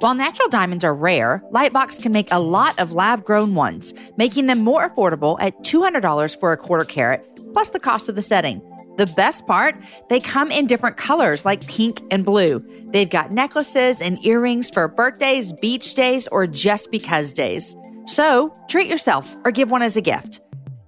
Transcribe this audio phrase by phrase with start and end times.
[0.00, 4.46] While natural diamonds are rare, Lightbox can make a lot of lab grown ones, making
[4.46, 8.62] them more affordable at $200 for a quarter carat, plus the cost of the setting.
[8.96, 9.76] The best part,
[10.08, 12.64] they come in different colors like pink and blue.
[12.86, 17.76] They've got necklaces and earrings for birthdays, beach days, or just because days.
[18.06, 20.40] So treat yourself or give one as a gift.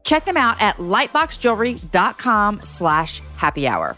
[0.05, 3.95] Check them out at lightboxjewelry.com slash happy hour.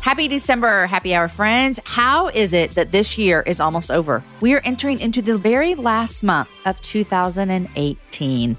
[0.00, 1.78] Happy December, happy hour friends.
[1.84, 4.24] How is it that this year is almost over?
[4.40, 8.56] We are entering into the very last month of 2018.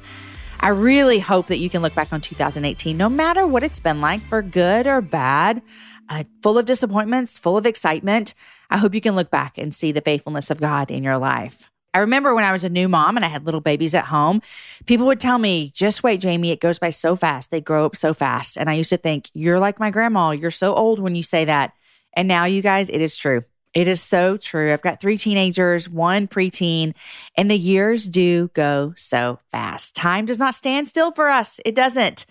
[0.59, 4.02] I really hope that you can look back on 2018, no matter what it's been
[4.02, 5.64] like, for good or bad,
[6.09, 8.36] uh, full of disappointments, full of excitement.
[8.69, 11.72] I hope you can look back and see the faithfulness of God in your life.
[11.94, 14.42] I remember when I was a new mom and I had little babies at home,
[14.86, 17.52] people would tell me, just wait, Jamie, it goes by so fast.
[17.52, 18.58] They grow up so fast.
[18.58, 20.31] And I used to think, you're like my grandma.
[20.31, 21.73] You're so old when you say that.
[22.14, 23.44] And now, you guys, it is true.
[23.73, 24.73] It is so true.
[24.73, 26.94] I've got three teenagers, one preteen,
[27.36, 29.95] and the years do go so fast.
[29.95, 31.59] Time does not stand still for us.
[31.64, 32.25] It doesn't.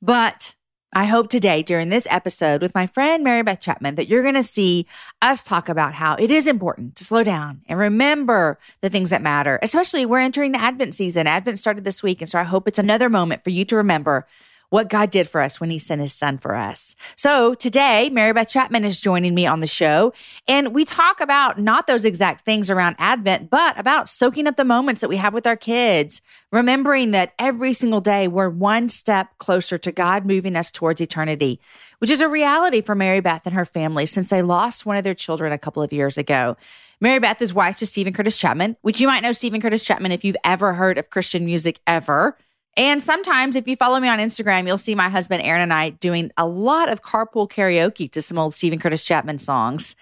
[0.00, 0.54] But
[0.96, 4.34] I hope today during this episode with my friend Mary Beth Chapman that you're going
[4.34, 4.86] to see
[5.20, 9.20] us talk about how it is important to slow down and remember the things that
[9.20, 9.58] matter.
[9.60, 11.26] Especially we're entering the Advent season.
[11.26, 12.20] Advent started this week.
[12.20, 14.28] And so I hope it's another moment for you to remember
[14.74, 16.96] what God did for us when he sent his son for us.
[17.14, 20.12] So today, Mary Beth Chapman is joining me on the show,
[20.48, 24.64] and we talk about not those exact things around Advent, but about soaking up the
[24.64, 29.38] moments that we have with our kids, remembering that every single day we're one step
[29.38, 31.60] closer to God moving us towards eternity,
[32.00, 35.04] which is a reality for Mary Beth and her family since they lost one of
[35.04, 36.56] their children a couple of years ago.
[37.00, 40.10] Mary Beth is wife to Steven Curtis Chapman, which you might know Steven Curtis Chapman
[40.10, 42.36] if you've ever heard of Christian music ever.
[42.76, 45.90] And sometimes, if you follow me on Instagram, you'll see my husband Aaron and I
[45.90, 49.94] doing a lot of carpool karaoke to some old Steven Curtis Chapman songs.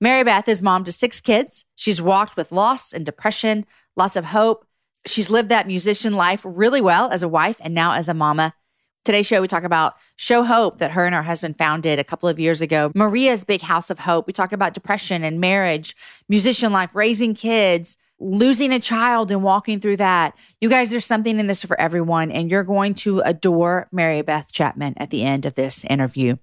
[0.00, 1.64] Mary Beth is mom to six kids.
[1.76, 3.64] She's walked with loss and depression,
[3.96, 4.66] lots of hope.
[5.06, 8.54] She's lived that musician life really well as a wife and now as a mama.
[9.04, 12.28] Today's show, we talk about Show Hope that her and her husband founded a couple
[12.28, 12.90] of years ago.
[12.92, 14.26] Maria's Big House of Hope.
[14.26, 15.94] We talk about depression and marriage,
[16.28, 20.38] musician life, raising kids, losing a child and walking through that.
[20.60, 24.50] You guys, there's something in this for everyone, and you're going to adore Mary Beth
[24.52, 26.36] Chapman at the end of this interview.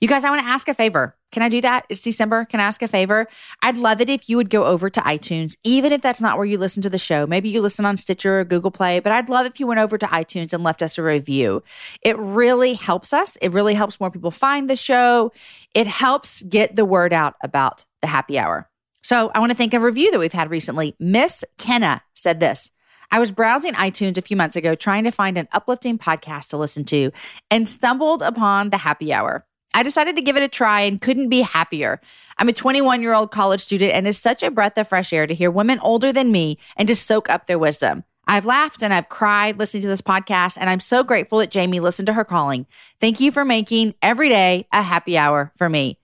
[0.00, 1.16] You guys, I want to ask a favor.
[1.32, 1.86] Can I do that?
[1.88, 2.44] It's December.
[2.44, 3.26] Can I ask a favor?
[3.62, 6.46] I'd love it if you would go over to iTunes, even if that's not where
[6.46, 7.26] you listen to the show.
[7.26, 9.96] Maybe you listen on Stitcher or Google Play, but I'd love if you went over
[9.96, 11.62] to iTunes and left us a review.
[12.02, 13.36] It really helps us.
[13.36, 15.32] It really helps more people find the show.
[15.74, 18.69] It helps get the word out about the happy hour.
[19.02, 20.94] So I want to thank a review that we've had recently.
[20.98, 22.70] Miss Kenna said this.
[23.10, 26.56] I was browsing iTunes a few months ago trying to find an uplifting podcast to
[26.56, 27.10] listen to
[27.50, 29.44] and stumbled upon the happy hour.
[29.74, 32.00] I decided to give it a try and couldn't be happier.
[32.38, 35.26] I'm a 21 year old college student and it's such a breath of fresh air
[35.26, 38.04] to hear women older than me and to soak up their wisdom.
[38.26, 41.80] I've laughed and I've cried listening to this podcast, and I'm so grateful that Jamie
[41.80, 42.66] listened to her calling.
[43.00, 45.99] Thank you for making every day a happy hour for me.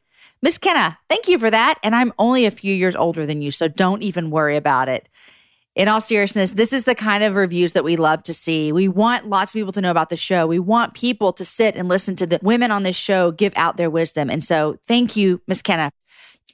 [0.46, 1.80] Miss Kenna, thank you for that.
[1.82, 5.08] And I'm only a few years older than you, so don't even worry about it.
[5.74, 8.70] In all seriousness, this is the kind of reviews that we love to see.
[8.70, 10.46] We want lots of people to know about the show.
[10.46, 13.76] We want people to sit and listen to the women on this show give out
[13.76, 14.30] their wisdom.
[14.30, 15.90] And so thank you, Miss Kenna.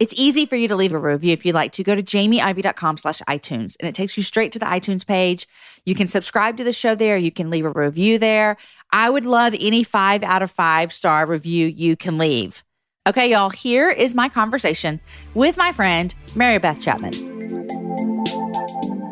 [0.00, 1.84] It's easy for you to leave a review if you'd like to.
[1.84, 5.46] Go to jamieivey.com slash iTunes and it takes you straight to the iTunes page.
[5.84, 7.18] You can subscribe to the show there.
[7.18, 8.56] You can leave a review there.
[8.90, 12.64] I would love any five out of five star review you can leave.
[13.08, 15.00] Okay, y'all, here is my conversation
[15.34, 17.10] with my friend, Mary Beth Chapman.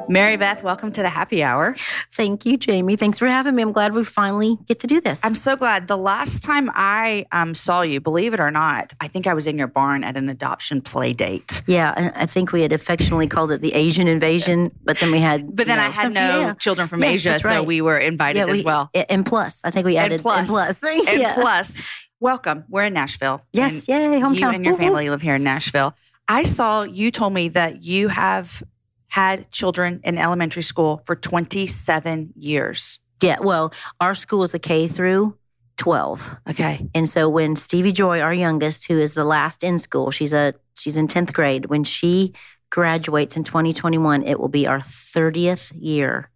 [0.09, 1.75] Mary Beth, welcome to the happy hour.
[2.13, 2.95] Thank you, Jamie.
[2.95, 3.63] Thanks for having me.
[3.63, 5.25] I'm glad we finally get to do this.
[5.25, 5.89] I'm so glad.
[5.89, 9.49] The last time I um, saw you, believe it or not, I think I was
[9.49, 11.61] in your barn at an adoption play date.
[11.67, 15.57] Yeah, I think we had affectionately called it the Asian invasion, but then we had.
[15.57, 16.55] But then know, I had no yeah.
[16.55, 18.89] children from Yeah, Asia, that's so we were invited Yeah, we- as well.
[18.95, 20.83] And plus, I think we added and plus, and plus.
[21.09, 21.35] and Yeah.
[21.35, 21.83] plus,
[22.21, 22.65] welcome.
[22.69, 23.43] We're in Nashville.
[23.53, 24.39] Yes, And yay, hometown.
[24.39, 25.95] You and your family live here in Nashville.
[26.29, 28.63] I saw you told me that you have
[29.09, 33.01] had children in elementary school for 27 years.
[33.21, 35.37] Yeah, well, our school is a K through
[35.79, 36.37] 12.
[36.51, 36.89] Okay.
[36.95, 40.55] And so when Stevie Joy, our youngest, who is the last in school, she's a
[40.79, 42.33] she's in 10th grade, when she
[42.71, 46.31] graduates in 2021, it will be our 30th year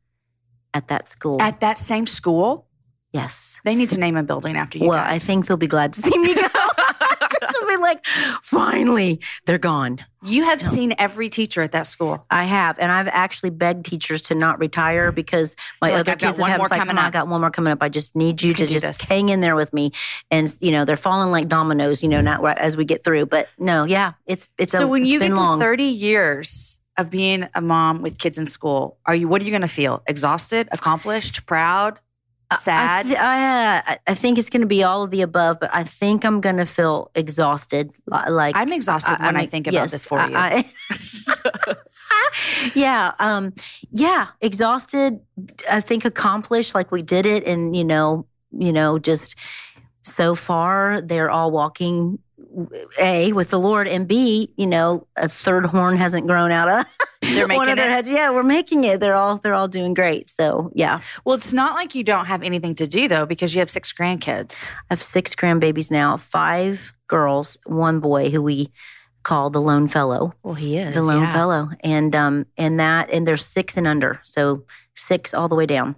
[0.72, 1.40] at that school.
[1.40, 2.66] At that same school,
[3.14, 3.60] yes.
[3.64, 5.16] they need to name a building after you well, guys.
[5.22, 6.42] I think they'll be glad to see me go.
[7.40, 8.04] Just to be like,
[8.42, 9.98] finally, they're gone.
[10.26, 10.68] you have No.
[10.68, 12.24] seen every teacher at that school.
[12.30, 15.14] I have, and I've actually begged teachers to not retire mm.
[15.14, 17.28] because my like, other "I've kids have had more like, coming come on, I got
[17.28, 17.82] one more coming up.
[17.82, 19.08] I just need you, You to just this.
[19.08, 19.92] hang in there with me,
[20.30, 22.02] and you know they're falling like dominoes.
[22.02, 24.88] You know, not right as we get through, but no, yeah, it's it's so a,
[24.88, 25.58] when it's you get long.
[25.58, 29.44] to 30 years of being a mom with kids in school, are you what are
[29.44, 30.02] you going to feel?
[30.06, 31.98] Exhausted, accomplished, proud,
[32.52, 33.06] sad?
[33.06, 35.70] I, th- I, uh, I think it's going to be all of the above, but
[35.74, 37.92] I think I'm going to feel exhausted.
[38.06, 40.34] Like I'm exhausted when I, think about yes, this for you.
[40.34, 41.76] I- I-
[42.74, 43.54] yeah, um,
[43.90, 45.20] yeah, exhausted.
[45.70, 49.36] I think accomplished, like we did it, and you know, you know, just
[50.02, 52.18] so far they're all walking.
[53.00, 56.86] A with the Lord, and B, you know, a third horn hasn't grown out of
[57.22, 57.92] They're one of their it?
[57.92, 58.10] heads.
[58.10, 59.00] Yeah, we're making it.
[59.00, 60.28] They're all they're all doing great.
[60.28, 63.60] So yeah, well, it's not like you don't have anything to do though, because you
[63.60, 64.70] have six grandkids.
[64.72, 68.70] I have six grandbabies now, five girls, one boy who we
[69.22, 73.26] call the lone fellow, Well, he is the lone fellow, and um and that and
[73.26, 74.64] they're six and under, so
[74.94, 75.96] six all the way down.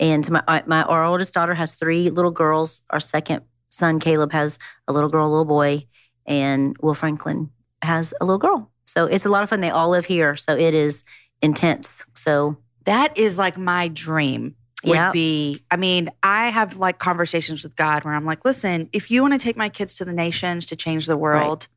[0.00, 2.82] And my my our oldest daughter has three little girls.
[2.90, 4.58] Our second son Caleb has
[4.88, 5.86] a little girl, a little boy,
[6.26, 7.50] and Will Franklin
[7.82, 8.70] has a little girl.
[8.84, 9.60] So it's a lot of fun.
[9.60, 11.04] They all live here, so it is
[11.42, 12.04] intense.
[12.14, 14.56] So That is like my dream.
[14.84, 15.12] Would Yeah.
[15.12, 19.22] be, I mean, I have like conversations with God where I'm like, listen, if you
[19.22, 21.68] want to take my kids to the nations to change the world,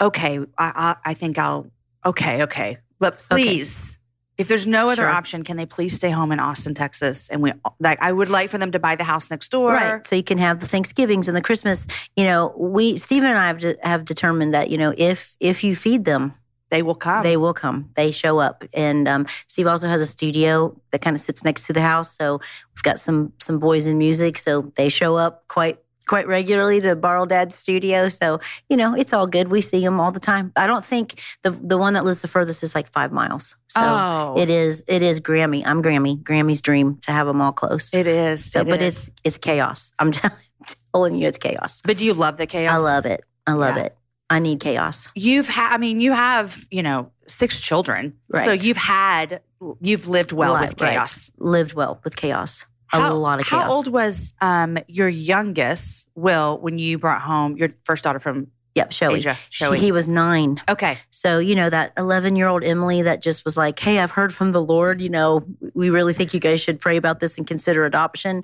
[0.00, 1.70] okay, I, I, I think I'll,
[2.04, 2.78] okay, okay.
[2.98, 3.98] But please,
[4.36, 5.10] if there's no other Sure.
[5.10, 7.28] option, can they please stay home in Austin, Texas?
[7.28, 9.72] And we, like, I would like for them to buy the house next door.
[9.72, 10.06] Right.
[10.06, 11.86] So you can have the Thanksgivings and the Christmas.
[12.16, 15.62] You know, we Stephen and I have, de- have determined that you know if if
[15.62, 16.32] you feed them,
[16.70, 17.22] They will come.
[17.22, 17.90] they will come.
[17.94, 18.64] They show up.
[18.74, 22.16] And um, Steve also has a studio that kind of sits next to the house.
[22.16, 22.40] So
[22.74, 24.38] we've got some some boys in music.
[24.38, 28.08] So they show up quite quite regularly to borrow dad's studio.
[28.08, 29.48] So you know it's all good.
[29.50, 30.52] We see them all the time.
[30.56, 33.56] I don't think the the one that lives the furthest is like five miles.
[33.68, 35.62] So oh, it is it is Grammy.
[35.66, 36.22] I'm Grammy.
[36.22, 37.92] Grammy's dream to have them all close.
[37.94, 38.50] it is.
[38.50, 39.08] So, it but is.
[39.08, 39.92] it's it's chaos.
[39.98, 40.12] I'm
[40.92, 41.82] telling you, it's chaos.
[41.84, 42.74] but do you love the chaos?
[42.74, 43.24] I love it.
[43.46, 43.84] I love Yeah.
[43.84, 43.96] it.
[44.30, 45.08] I need chaos.
[45.14, 48.14] You've had, I mean, you have, you know, six children.
[48.28, 48.44] Right.
[48.44, 49.42] So you've had,
[49.80, 50.92] you've lived well with right.
[50.92, 51.30] chaos.
[51.38, 52.64] Lived well with chaos.
[53.00, 53.62] How- a lot of chaos.
[53.64, 58.48] How old was um, your youngest, Will, when you brought home your first daughter from
[58.74, 59.14] Yep, Shoey.
[59.18, 59.38] Asia?
[59.50, 59.76] Shoey.
[59.76, 60.60] he was nine.
[60.68, 60.98] okay.
[61.10, 64.34] So, you know, that 11 year old Emily that just was like, Hey, I've heard
[64.34, 65.44] from the Lord, you know,
[65.74, 68.42] we really think you guys should pray about this and consider adoption.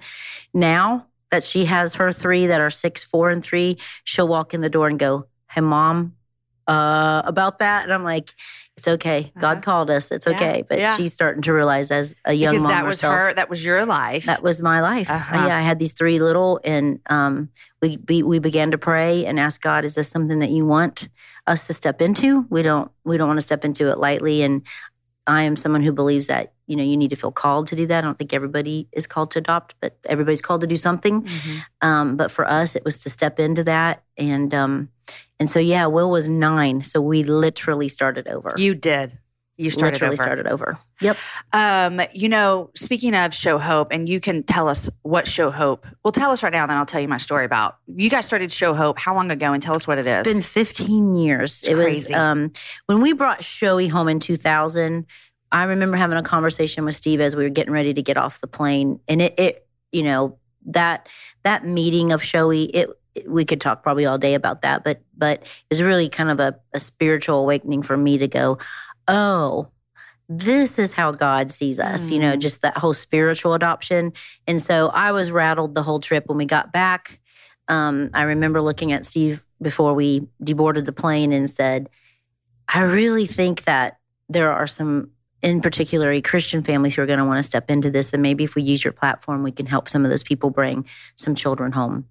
[0.54, 4.60] Now that she has her three that are six, four, and three, she'll walk in
[4.60, 6.14] the door and go, Hey, mom,
[6.70, 7.82] uh, about that.
[7.84, 8.30] And I'm like,
[8.76, 9.30] It's okay.
[9.38, 9.60] God Uh-huh.
[9.62, 10.10] called us.
[10.10, 10.64] It's Yeah, okay.
[10.66, 10.96] But yeah.
[10.96, 13.62] she's starting to realize as a young because mom that was herself, her, that was
[13.64, 14.24] your life.
[14.24, 15.10] that was my life.
[15.10, 15.46] Uh-huh.
[15.48, 17.50] Yeah, I had these three little, and um,
[17.82, 21.08] we we began to pray and ask God, "Is this something that you want
[21.46, 22.46] us to step into?
[22.48, 24.62] We don't we don't want to step into it lightly." And
[25.26, 27.84] I am someone who believes that you know you need to feel called to do
[27.86, 27.98] that.
[27.98, 31.22] I don't think everybody is called to adopt, but everybody's called to do something.
[31.22, 31.62] Mhm.
[31.82, 34.88] Um, but for us, it was to step into that, and um,
[35.40, 38.54] and so yeah, Will was nine, so we literally started over.
[38.56, 39.18] You did.
[39.56, 40.22] You started literally over.
[40.22, 40.78] started over.
[41.02, 41.16] Yep.
[41.52, 45.86] Um, you know, speaking of Show Hope, and you can tell us what Show Hope.
[46.02, 47.76] Well, tell us right now, then I'll tell you my story about.
[47.86, 50.14] You guys started Show Hope how long ago, and tell us what it is.
[50.14, 51.58] It's been 15 years.
[51.58, 52.14] It's it crazy.
[52.14, 52.52] was um,
[52.86, 55.04] when we brought showy home in 2000.
[55.52, 58.40] I remember having a conversation with Steve as we were getting ready to get off
[58.40, 61.08] the plane, and it, it you know, that
[61.42, 62.88] that meeting of Shoey, it,
[63.26, 66.38] we could talk probably all day about that, but but it was really kind of
[66.40, 68.58] a, a spiritual awakening for me to go,
[69.08, 69.68] oh.
[70.32, 72.38] This is how God sees us, you know, Mm.
[72.38, 74.12] just that whole spiritual adoption.
[74.46, 77.18] And so I was rattled the whole trip when we got back.
[77.66, 81.88] Um, I remember looking at Steve before we deboarded the plane and said,
[82.68, 85.10] I really think that there are some
[85.42, 88.12] in particular Christian families who are going to want to step into this.
[88.12, 90.86] And maybe if we use your platform, we can help some of those people bring
[91.16, 92.06] some children home.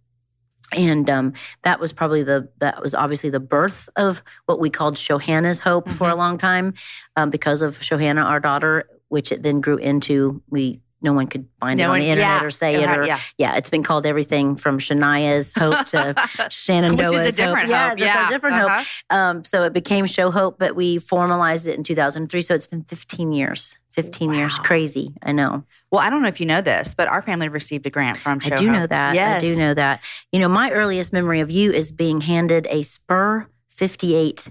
[0.71, 1.33] And um,
[1.63, 5.85] that was probably the that was obviously the birth of what we called Shaohannah's Hope
[5.85, 5.97] mm-hmm.
[5.97, 6.75] for a long time,
[7.15, 11.47] um, because of Shaohannah, our daughter, which it then grew into we no one could
[11.59, 13.19] find no it on one, the internet yeah, or say it or yeah.
[13.37, 13.55] yeah.
[13.55, 16.15] it's been called everything from Shania's hope to
[16.49, 17.89] Shenandoah's Which is a different hope.
[17.89, 17.99] hope.
[17.99, 18.27] Yeah, yeah.
[18.27, 18.77] a different uh-huh.
[18.77, 18.87] hope.
[19.09, 22.41] Um, so it became Show Hope, but we formalized it in 2003.
[22.41, 23.77] So it's been 15 years.
[23.91, 24.37] 15 wow.
[24.37, 24.59] years.
[24.59, 25.15] Crazy.
[25.23, 25.63] I know.
[25.91, 28.39] Well, I don't know if you know this, but our family received a grant from
[28.39, 28.75] Show I do Hope.
[28.75, 29.15] know that.
[29.15, 29.41] Yes.
[29.41, 30.01] I do know that.
[30.31, 34.49] You know, my earliest memory of you is being handed a Spur 58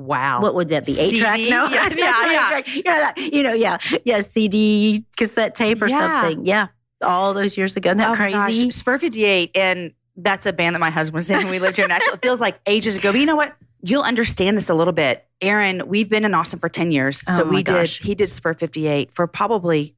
[0.00, 0.40] Wow.
[0.40, 0.98] What would that be?
[0.98, 1.40] Eight track?
[1.40, 1.68] No.
[1.70, 2.62] Yeah, yeah, yeah.
[2.66, 3.78] You, know you know, yeah.
[4.04, 6.22] Yeah, CD, cassette tape or yeah.
[6.22, 6.46] something.
[6.46, 6.68] Yeah.
[7.02, 7.90] All those years ago.
[7.90, 8.64] Isn't that oh crazy?
[8.64, 8.74] Gosh.
[8.74, 9.56] Spur 58.
[9.56, 12.14] And that's a band that my husband was in when we lived here in Nashville.
[12.14, 13.12] It feels like ages ago.
[13.12, 13.54] But you know what?
[13.82, 15.26] You'll understand this a little bit.
[15.40, 17.22] Aaron, we've been in Austin for 10 years.
[17.28, 17.98] Oh so oh we gosh.
[17.98, 19.96] did, he did Spur 58 for probably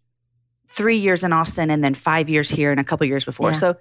[0.71, 3.51] three years in Austin and then five years here and a couple years before.
[3.51, 3.57] Yeah.
[3.57, 3.77] So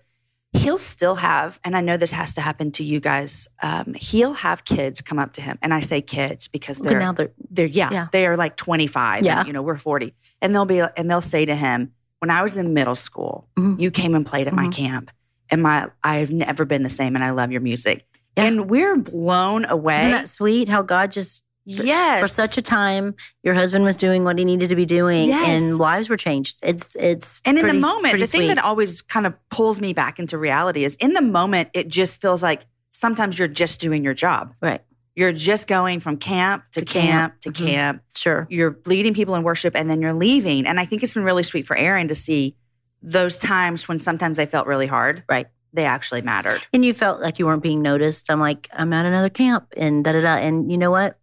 [0.53, 3.47] he'll still have, and I know this has to happen to you guys.
[3.61, 7.13] Um, he'll have kids come up to him, and I say kids because they're now
[7.13, 9.23] they're, they're yeah, yeah, they are like twenty five.
[9.23, 12.29] Yeah, and, you know we're forty, and they'll be and they'll say to him, "When
[12.29, 13.79] I was in middle school, mm-hmm.
[13.79, 14.65] you came and played at mm-hmm.
[14.65, 15.11] my camp,
[15.49, 18.05] and my I've never been the same, and I love your music."
[18.37, 18.45] Yeah.
[18.45, 19.97] And we're blown away.
[19.97, 20.69] Isn't that sweet?
[20.69, 22.19] How God just Yes.
[22.19, 25.47] For such a time, your husband was doing what he needed to be doing yes.
[25.47, 26.57] and lives were changed.
[26.61, 28.47] It's it's And pretty, in the moment, the thing sweet.
[28.47, 32.21] that always kind of pulls me back into reality is in the moment it just
[32.21, 34.53] feels like sometimes you're just doing your job.
[34.61, 34.81] Right.
[35.15, 37.67] You're just going from camp to, to camp, camp, to mm-hmm.
[37.67, 38.03] camp.
[38.15, 38.47] Sure.
[38.49, 40.65] You're leading people in worship and then you're leaving.
[40.65, 42.55] And I think it's been really sweet for Aaron to see
[43.01, 45.23] those times when sometimes they felt really hard.
[45.27, 46.65] Right they actually mattered.
[46.73, 48.29] And you felt like you weren't being noticed.
[48.29, 50.35] I'm like, I'm at another camp and da da da.
[50.35, 51.17] And you know what?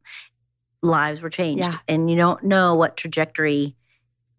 [0.83, 1.73] Lives were changed yeah.
[1.89, 3.75] and you don't know what trajectory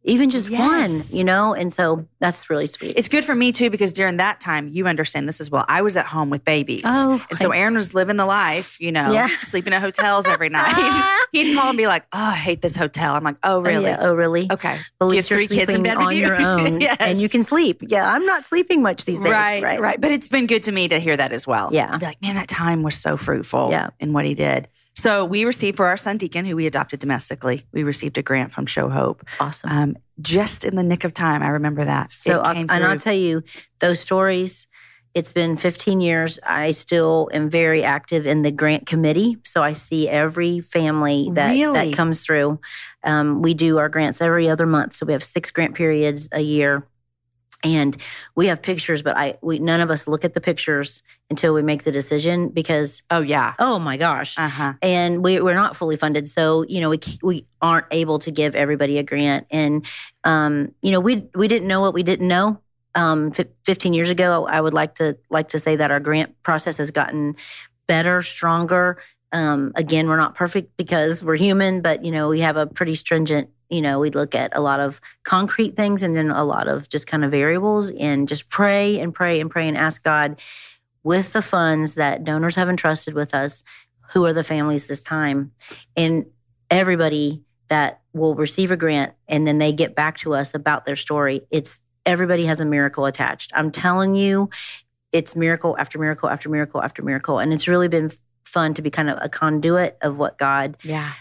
[0.04, 1.12] even just yes.
[1.12, 1.54] one, you know?
[1.54, 2.98] And so that's really sweet.
[2.98, 5.66] It's good for me too, because during that time, you understand this as well.
[5.68, 6.84] I was at home with babies.
[6.86, 7.24] Oh.
[7.30, 9.28] And so Aaron was living the life, you know, yeah.
[9.40, 11.28] sleeping at hotels every night.
[11.32, 13.14] He'd call and be like, oh, I hate this hotel.
[13.14, 13.84] I'm like, oh, oh really?
[13.84, 13.98] Yeah.
[14.00, 14.48] Oh, really?
[14.50, 14.80] Okay.
[15.02, 16.22] Well, you have three kids in bed on you?
[16.22, 16.98] your own yes.
[17.00, 17.84] and you can sleep.
[17.88, 18.10] Yeah.
[18.10, 19.32] I'm not sleeping much these days.
[19.32, 19.82] Right, right.
[19.82, 20.02] Right.
[20.02, 21.70] But it's been good to me to hear that as well.
[21.74, 21.88] Yeah.
[21.88, 23.90] To be like, man, that time was so fruitful yeah.
[24.00, 24.70] in what he did.
[25.00, 28.52] So we received for our son Deacon, who we adopted domestically, we received a grant
[28.52, 29.24] from Show Hope.
[29.40, 29.70] Awesome.
[29.70, 31.42] Um, just in the nick of time.
[31.42, 32.12] I remember that.
[32.12, 32.42] So.
[32.42, 33.42] And I'll tell you,
[33.80, 34.68] those stories,
[35.14, 36.38] it's been 15 years.
[36.46, 39.38] I still am very active in the grant committee.
[39.46, 41.92] So I see every family that, really?
[41.92, 42.60] that comes through.
[43.06, 44.96] Um, we do our grants every other month.
[44.96, 46.86] So we have six grant periods a year
[47.64, 47.98] and
[48.36, 51.62] we have pictures but i we none of us look at the pictures until we
[51.62, 53.54] make the decision because oh yeah.
[53.60, 54.38] Oh my gosh.
[54.38, 54.74] Uh-huh.
[54.82, 56.28] and we, we're not fully funded.
[56.28, 59.46] So you know we we aren't able to give everybody a grant.
[59.52, 59.86] And
[60.24, 62.62] um you know we we didn't know what we didn't know.
[62.96, 66.78] Um 15 years ago i would like to like to say that our grant process
[66.78, 67.36] has gotten
[67.88, 68.98] better stronger.
[69.32, 72.96] Um again we're not perfect because we're human but you know we have a pretty
[72.96, 76.68] stringent you know, we'd look at a lot of concrete things and then a lot
[76.68, 80.40] of just kind of variables and just pray and pray and pray and ask God
[81.04, 83.64] with the funds that donors have entrusted with us,
[84.14, 85.52] who are the families this time?
[85.96, 86.26] And
[86.70, 90.96] everybody that will receive a grant and then they get back to us about their
[90.96, 93.52] story, it's everybody has a miracle attached.
[93.56, 94.50] I'm telling you,
[95.12, 97.40] it's miracle after miracle after miracle after miracle.
[97.40, 98.12] And it's really been
[98.46, 101.14] fun to be kind of a conduit of what God yeah.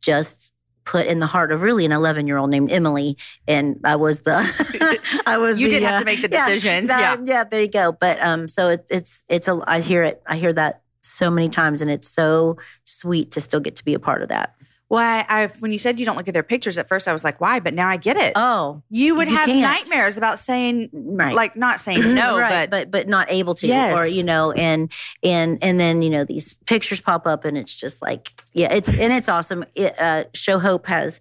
[0.00, 0.50] just
[0.84, 3.16] put in the heart of really an 11 year old named Emily.
[3.48, 4.34] And I was the,
[5.26, 6.88] I was you the, didn't uh, have to make the decisions.
[6.88, 7.16] Yeah, yeah.
[7.24, 7.44] yeah.
[7.44, 7.92] There you go.
[7.92, 10.22] But, um, so it, it's, it's a, I hear it.
[10.26, 13.94] I hear that so many times and it's so sweet to still get to be
[13.94, 14.54] a part of that.
[14.94, 17.24] Well, I, when you said you don't look at their pictures at first, I was
[17.24, 17.60] like, why?
[17.60, 18.32] But now I get it.
[18.36, 19.60] Oh, you would you have can't.
[19.60, 21.34] nightmares about saying, right.
[21.34, 22.70] like not saying no, right.
[22.70, 23.98] but but but not able to, yes.
[23.98, 24.90] or you know, and
[25.22, 28.88] and and then you know these pictures pop up, and it's just like, yeah, it's
[28.88, 29.64] and it's awesome.
[29.74, 31.20] It, uh, Show Hope has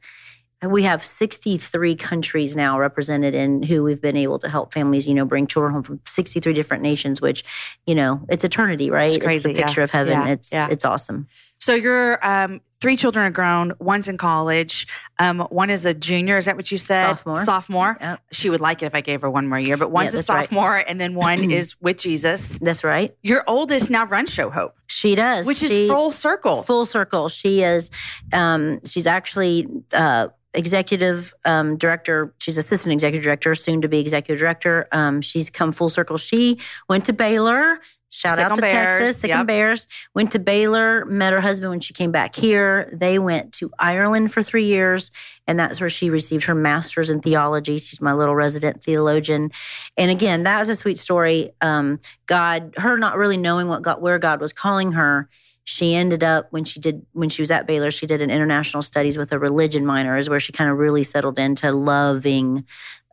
[0.68, 5.13] we have 63 countries now represented in who we've been able to help families, you
[5.13, 7.44] know, bring children home from 63 different nations, which,
[7.86, 9.12] you know, it's eternity, right?
[9.12, 9.84] It's, crazy, it's the picture yeah.
[9.84, 10.13] of heaven.
[10.13, 10.27] Yeah.
[10.27, 10.68] It's yeah.
[10.72, 11.27] it's awesome.
[11.63, 13.72] So your um, three children are grown.
[13.79, 14.86] One's in college.
[15.17, 16.38] Um, one is a junior.
[16.38, 17.08] Is that what you said?
[17.15, 17.46] Sophomore.
[17.46, 17.98] Sophomore.
[18.01, 18.20] Yep.
[18.34, 20.24] She would like it if I gave her one more year, but one's Yeah, a
[20.24, 20.43] that's right.
[20.43, 22.60] sophomore, and then one is with Jesus.
[22.60, 23.15] That's right.
[23.22, 25.48] Your oldest now runs Show Hope, She does.
[25.48, 26.63] which is She's full circle.
[26.63, 27.29] full circle.
[27.29, 27.89] She is.
[28.34, 29.67] Um, she's actually.
[29.93, 35.50] Uh, executive um, director she's assistant executive director soon to be executive director um, she's
[35.50, 37.79] come full circle she went to baylor
[38.13, 39.39] Shout Sick out to Bears, Texas, Sick yep.
[39.39, 39.88] and Bears.
[40.13, 42.88] Went to Baylor, met her husband when she came back here.
[42.93, 45.10] They went to Ireland for three years,
[45.48, 47.79] and that's where she received her master's in theology.
[47.79, 49.51] She's my little resident theologian.
[49.98, 51.53] And again, that was a sweet story.
[51.60, 55.27] Um, God, her not really knowing what God, where God was calling her.
[55.63, 58.84] She ended up when she did when she was at Baylor, she did an international
[58.84, 62.65] studies with a religion minor, is where she kind of really settled into loving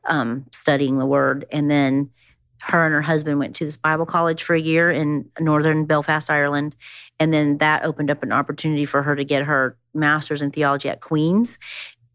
[0.04, 1.47] um, studying the word.
[1.50, 2.11] And then
[2.62, 6.31] her and her husband went to this Bible college for a year in northern Belfast,
[6.31, 6.76] Ireland.
[7.19, 10.88] And then that opened up an opportunity for her to get her master's in theology
[10.88, 11.59] at Queen's,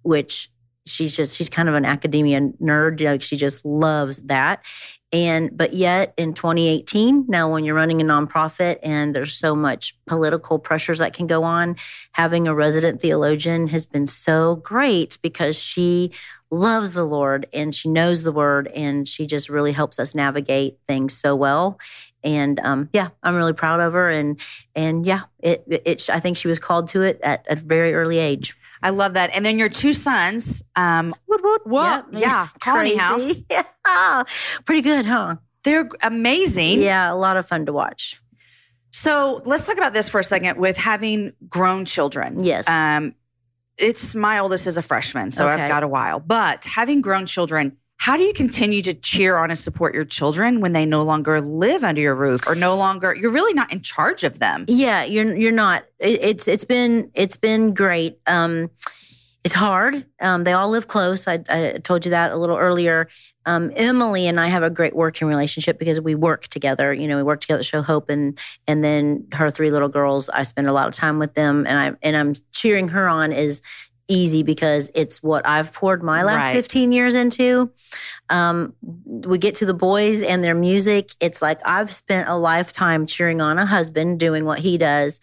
[0.04, 0.50] which
[0.86, 3.02] she's just, she's kind of an academia nerd.
[3.02, 4.64] Like she just loves that.
[5.12, 9.98] And, but yet in 2018, now when you're running a nonprofit and there's so much
[10.08, 11.78] political pressures that can go on,
[12.12, 16.12] having a resident theologian has been so great because she
[16.52, 20.78] loves the Lord and she knows the word and she just really helps us navigate
[20.88, 21.80] things so well.
[22.24, 24.10] And um, yeah, I'm really proud of her.
[24.10, 24.40] And
[24.76, 28.18] and yeah, it, it I think she was called to it at a very early
[28.18, 28.56] age.
[28.82, 29.36] I love that.
[29.36, 31.62] And then your two sons, um, Woot, woot.
[31.66, 33.42] Well, yeah, Colony House.
[33.52, 34.24] Yeah.
[34.66, 35.36] Pretty good, huh?
[35.66, 36.82] they're amazing.
[36.82, 38.22] Yeah, a lot of fun to watch.
[38.92, 42.42] So let's talk about this for a second with having grown children.
[42.42, 42.70] Yes.
[42.70, 43.14] Um,
[43.78, 45.62] it's my oldest is a freshman, so Okay.
[45.64, 46.20] I've got a while.
[46.20, 50.60] But having grown children, how do you continue to cheer on and support your children
[50.60, 53.82] when they no longer live under your roof or no longer you're really not in
[53.82, 54.66] charge of them?
[54.68, 55.86] Yeah, you're you're not.
[56.00, 58.20] It, it's it's been it's been great.
[58.28, 58.70] Um,
[59.44, 60.06] it's hard.
[60.20, 61.28] Um, they all live close.
[61.28, 63.08] I, I told you that a little earlier.
[63.46, 66.94] Um, Emily and I have a great working relationship because we work together.
[66.94, 70.30] You know, we work together at Show Hope, and and then her three little girls.
[70.30, 73.32] I spend a lot of time with them, and I and I'm cheering her on
[73.32, 73.62] is
[74.08, 76.54] easy because it's what I've poured my last Right.
[76.54, 77.72] 15 years into.
[78.30, 78.74] Um,
[79.04, 81.12] we get to the boys and their music.
[81.20, 85.20] It's like I've spent a lifetime cheering on a husband doing what he does.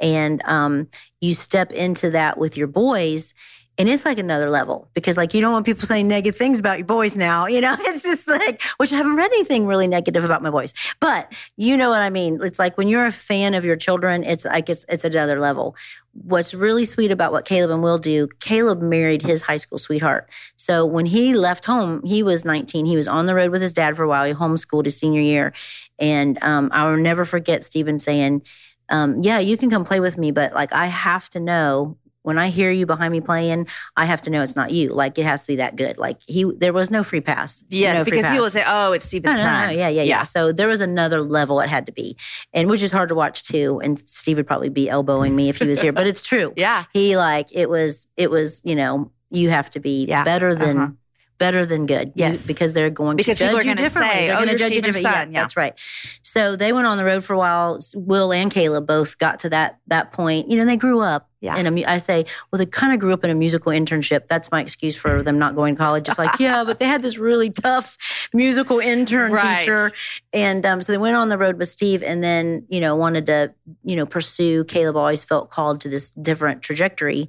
[0.00, 0.88] And um,
[1.20, 3.32] you step into that with your boys.
[3.78, 6.78] And it's like another level because, like, you don't want people saying negative things about
[6.78, 7.46] your boys now.
[7.46, 10.72] You know, it's just like, which I haven't read anything really negative about my boys,
[10.98, 12.40] but you know what I mean.
[12.42, 15.76] It's like when you're a fan of your children, it's like it's it's another level.
[16.12, 20.30] What's really sweet about what Caleb and Will do, Caleb married his high school sweetheart.
[20.56, 22.86] So when he left home, he was 19.
[22.86, 24.24] He was on the road with his dad for a while.
[24.24, 25.52] He homeschooled his senior year,
[25.98, 28.42] and um, I will never forget Stephen saying,
[28.88, 32.38] um, "Yeah, you can come play with me, but like I have to know." When
[32.38, 34.88] I hear you behind me playing, I have to know it's not you.
[34.88, 35.96] Like it has to be that good.
[35.96, 37.62] Like he, there was no free pass.
[37.68, 38.32] Yes, no because pass.
[38.34, 39.72] people say, "Oh, it's Steven's no, no, son." no.
[39.74, 42.16] Yeah, yeah, yeah, So there was another level it had to be,
[42.52, 43.80] and which is hard to watch too.
[43.84, 46.52] And Steve would probably be elbowing me if he was here, but it's true.
[46.56, 46.84] yeah.
[46.92, 48.08] He like it was.
[48.16, 50.24] It was you know you have to be Yeah.
[50.24, 50.92] better than Uh-huh.
[51.38, 52.08] Better than good.
[52.14, 52.46] You- Yes.
[52.46, 54.12] because they're going Because to people judge are you differently.
[54.12, 55.02] say, they're "Oh, going to judge you differently.
[55.12, 55.40] son." Yeah.
[55.40, 55.74] That's right.
[56.22, 57.78] So they went on the road for a while.
[57.94, 60.50] Will and Caleb both got to that that point.
[60.50, 61.28] You know, they grew up.
[61.42, 61.56] Yeah.
[61.58, 64.26] In a, mu- I say, well, they kind of grew up in a musical internship.
[64.26, 66.08] That's my excuse for them not going to college.
[66.08, 67.96] It's like, yeah, but they had this really tough
[68.32, 69.60] musical intern Right.
[69.60, 69.90] teacher,
[70.32, 73.26] and um, so they went on the road with Steve, and then you know wanted
[73.26, 73.52] to
[73.84, 74.64] you know pursue.
[74.64, 77.28] Caleb always felt called to this different trajectory,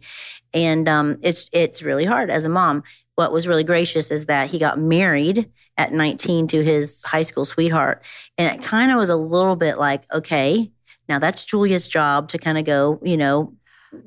[0.54, 2.84] and um, it's it's really hard as a mom.
[3.18, 7.46] What was really gracious is that he got married at 19 to his high school
[7.46, 8.04] sweetheart,
[8.38, 10.72] and it kind of was a little bit like, okay,
[11.10, 13.56] now that's Julia's job to kind of go, you know,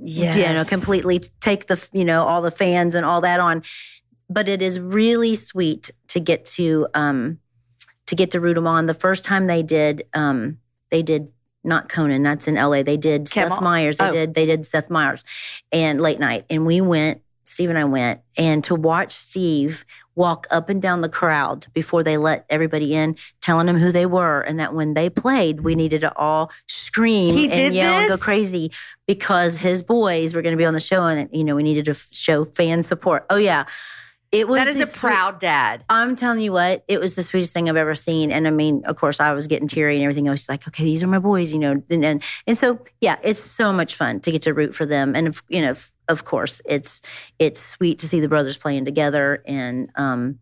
[0.00, 3.64] you know, completely take the, you know, all the fans and all that on.
[4.28, 7.40] But it is really sweet to get to um
[8.06, 8.86] to get to root them on.
[8.86, 10.58] The first time they did um
[10.90, 11.32] they did
[11.64, 12.84] not Conan, that's in LA.
[12.84, 13.26] They did?
[13.26, 13.96] Seth Meyers.
[13.96, 14.12] They Oh.
[14.12, 15.24] did they did Seth Meyers
[15.72, 16.44] and late night.
[16.48, 17.22] And we went,
[17.60, 22.02] Steve and I went, and to watch Steve walk up and down the crowd before
[22.02, 25.74] they let everybody in, telling them who they were, and that when they played, we
[25.74, 28.72] needed to all scream He and yell and go crazy
[29.06, 31.84] because his boys were going to be on the show, and you know we needed
[31.84, 33.26] to f- show fan support.
[33.28, 33.66] Oh yeah,
[34.32, 35.84] it was That is a proud dad.
[35.88, 38.30] I'm telling you what, it was the sweetest thing I've ever seen.
[38.30, 40.28] And I mean, of course, I was getting teary and everything.
[40.28, 41.82] I was like, okay, these are my boys, you know.
[41.90, 45.16] And and, and so, yeah, it's so much fun to get to root for them.
[45.16, 47.00] And if, you know, f- of course, it's
[47.38, 49.42] it's sweet to see the brothers playing together.
[49.46, 50.38] And um,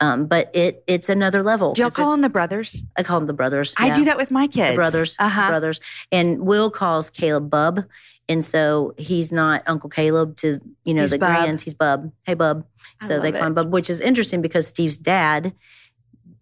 [0.00, 1.72] um, but it it's another level.
[1.72, 2.82] Do y'all call them the brothers?
[2.96, 3.74] I call them the brothers.
[3.78, 3.94] I yeah.
[3.94, 4.70] do that with my kids.
[4.72, 5.48] The brothers, Uh-huh.
[5.48, 7.84] brothers, and Will calls Caleb Bub,
[8.28, 11.30] and so he's not Uncle Caleb to you know He's the Bub.
[11.30, 11.62] grands.
[11.62, 12.10] He's Bub.
[12.24, 12.66] Hey Bub.
[13.00, 13.54] I So they call him it.
[13.54, 15.54] Bub, which is interesting because Steve's dad.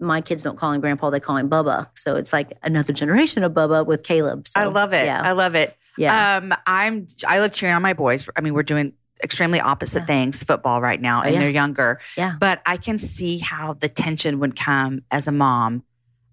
[0.01, 1.89] My kids don't call him Grandpa; they call him Bubba.
[1.95, 4.49] So it's like another generation of Bubba with Caleb.
[4.49, 5.05] So, I love it.
[5.05, 5.77] Yeah, I love it.
[5.99, 6.37] Yeah.
[6.39, 8.29] Um, I'm I love cheering on my boys.
[8.37, 10.07] I mean, we're doing extremely opposite Yeah.
[10.07, 11.41] things, football right now, Oh, and yeah.
[11.41, 12.01] they're younger.
[12.17, 12.35] Yeah.
[12.41, 15.85] But I can see how the tension would come as a mom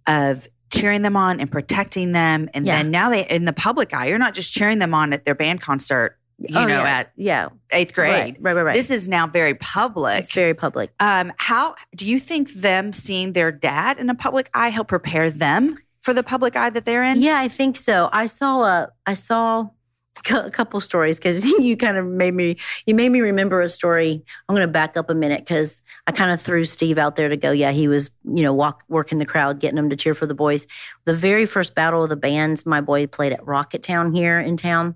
[0.08, 2.50] of cheering them on and protecting them.
[2.54, 2.78] And Yeah.
[2.78, 5.36] then now they in the public eye, you're not just cheering them on at their
[5.36, 6.98] band concert, you Oh, know, yeah.
[7.00, 8.12] at yeah, eighth grade.
[8.12, 8.62] right, right, right.
[8.63, 8.76] right.
[8.76, 10.19] This is now very public.
[10.19, 10.91] it's very public.
[11.00, 15.30] Um, how do you think them seeing their dad in a public eye help prepare
[15.30, 15.78] them
[16.10, 17.22] for the public eye that they're in?
[17.22, 18.10] Yeah, I think so.
[18.12, 19.69] I saw a I saw
[20.32, 24.24] a couple stories because you kind of made me you made me remember a story.
[24.48, 27.30] I'm going to back up a minute because I kind of threw Steve out there
[27.30, 27.52] to go.
[27.52, 30.34] Yeah, he was you know walk working the crowd, getting them to cheer for the
[30.34, 30.65] boys.
[31.06, 34.95] The very first battle of the bands, my boy played at Rocketown here in town.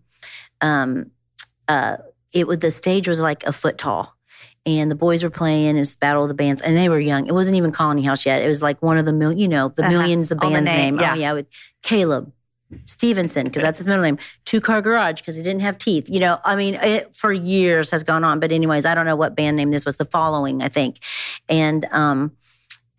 [0.61, 1.11] Um,
[1.67, 1.97] uh,
[2.33, 4.17] it was the stage was like a foot tall.
[4.65, 5.75] And the boys were playing.
[5.75, 7.27] It was Battle of the Bands, and they were young.
[7.27, 8.41] It wasn't even Colony House yet.
[8.41, 9.91] It was like one of the mil, you know, the Uh-huh.
[9.91, 10.99] millions of band's name, name.
[11.01, 11.11] yeah.
[11.11, 11.47] Oh yeah, with
[11.81, 12.31] Caleb
[12.85, 14.17] Stevenson because that's his middle name.
[14.45, 16.09] Two Car Garage because he didn't have teeth.
[16.09, 18.39] You know, I mean, it for years has gone on.
[18.39, 19.97] But anyways, I don't know what band name this was.
[19.97, 20.99] The following, I think,
[21.49, 22.31] and um,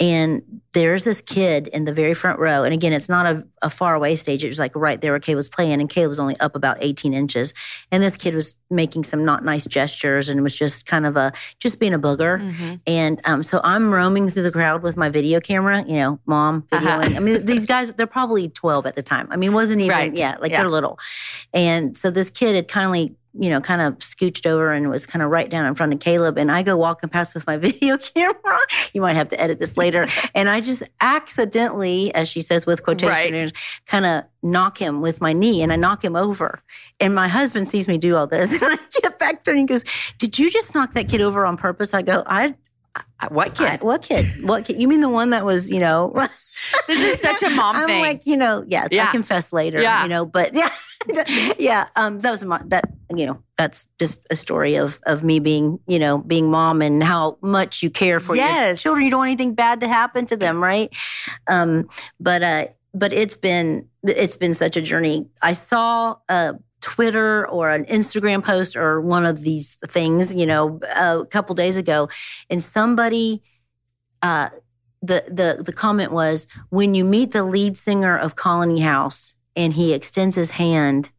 [0.00, 2.64] and there's this kid in the very front row.
[2.64, 4.42] And again, it's not a, a far away stage.
[4.42, 6.78] It was like right there where Kay was playing, and Kay was only up about
[6.80, 7.54] 18 inches.
[7.92, 11.32] And this kid was making some not nice gestures and was just kind of a
[11.60, 12.40] just being a booger.
[12.40, 12.80] Mhm.
[12.88, 16.62] And um, so I'm roaming through the crowd with my video camera, you know, mom
[16.72, 17.04] videoing.
[17.04, 17.16] Uh-huh.
[17.16, 19.28] I mean, these guys, they're probably 12 at the time.
[19.30, 20.18] I mean, wasn't even, Right.
[20.18, 20.62] yeah, like Yeah.
[20.62, 20.98] they're little.
[21.52, 25.22] And so this kid had kindly, you know, kind of scooched over and was kind
[25.22, 26.38] of right down in front of Caleb.
[26.38, 28.58] And I go walking past with my video camera.
[28.92, 30.06] You might have to edit this later.
[30.34, 33.52] and I just accidentally, as she says with quotation, Right.
[33.86, 36.60] kind of knock him with my knee and I knock him over.
[37.00, 38.52] And my husband sees me do all this.
[38.62, 39.84] And I get back there and he goes,
[40.18, 41.92] Did you just knock that kid over on purpose?
[41.94, 42.54] I go, I
[43.20, 43.66] Uh, What kid?
[43.80, 44.44] I- what kid?
[44.46, 44.80] What kid?
[44.80, 46.12] You mean the one that was, you know?
[46.86, 48.00] This is such a mom I'm thing.
[48.02, 49.08] like, you know, yeah, Yeah.
[49.08, 50.02] I confess later, Yeah.
[50.02, 50.70] you know, but yeah,
[51.58, 51.86] yeah.
[51.96, 55.78] Um, that was my, that, you know, that's just a story of of me being,
[55.86, 59.04] you know, being mom and how much you care for your children.
[59.04, 60.94] You don't want anything bad to happen to them, right?
[61.46, 61.88] Um,
[62.20, 65.26] but uh, but it's been it's been such a journey.
[65.42, 70.80] I saw a Twitter or an Instagram post or one of these things, you know,
[70.96, 72.08] a couple days ago,
[72.50, 73.42] and somebody
[74.22, 74.48] uh,
[75.06, 79.72] the the the comment was when you meet the lead singer of Colony House and
[79.74, 81.10] he extends his hand,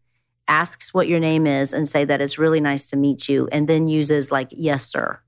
[0.47, 3.67] asks what your name is, and say that it's really nice to meet you, and
[3.67, 5.19] then uses like yes sir,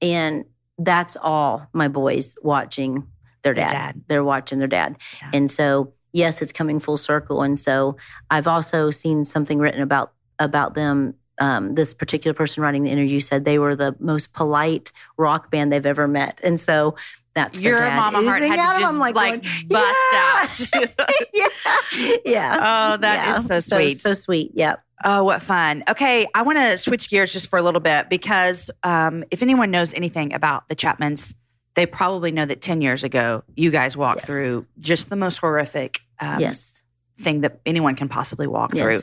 [0.00, 0.44] and
[0.78, 3.06] that's all my boys watching
[3.42, 3.72] their Their dad.
[3.72, 4.02] dad.
[4.08, 5.30] They're watching their dad, Yeah.
[5.32, 7.42] and so yes, it's coming full circle.
[7.42, 7.96] And so
[8.30, 11.14] I've also seen something written about about them.
[11.40, 15.72] Um, this particular person writing the interview said they were the most polite rock band
[15.72, 16.96] they've ever met, and so
[17.38, 20.90] that's Your mama heart had out to just them, like, going, bust "Yeah." out.
[21.34, 22.56] yeah, yeah.
[22.94, 23.58] Oh, that is Yeah.
[23.58, 23.98] so sweet.
[23.98, 24.52] so, sweet.
[24.54, 25.84] Yeah, Oh, what fun.
[25.88, 29.70] Okay, I want to switch gears just for a little bit because um, if anyone
[29.70, 31.34] knows anything about the Chapmans,
[31.74, 34.26] they probably know that 10 years ago, you guys walked Yes.
[34.26, 36.82] through just the most horrific um, yes,
[37.16, 38.98] thing that anyone can possibly walk through.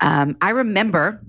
[0.00, 1.22] Um, I remember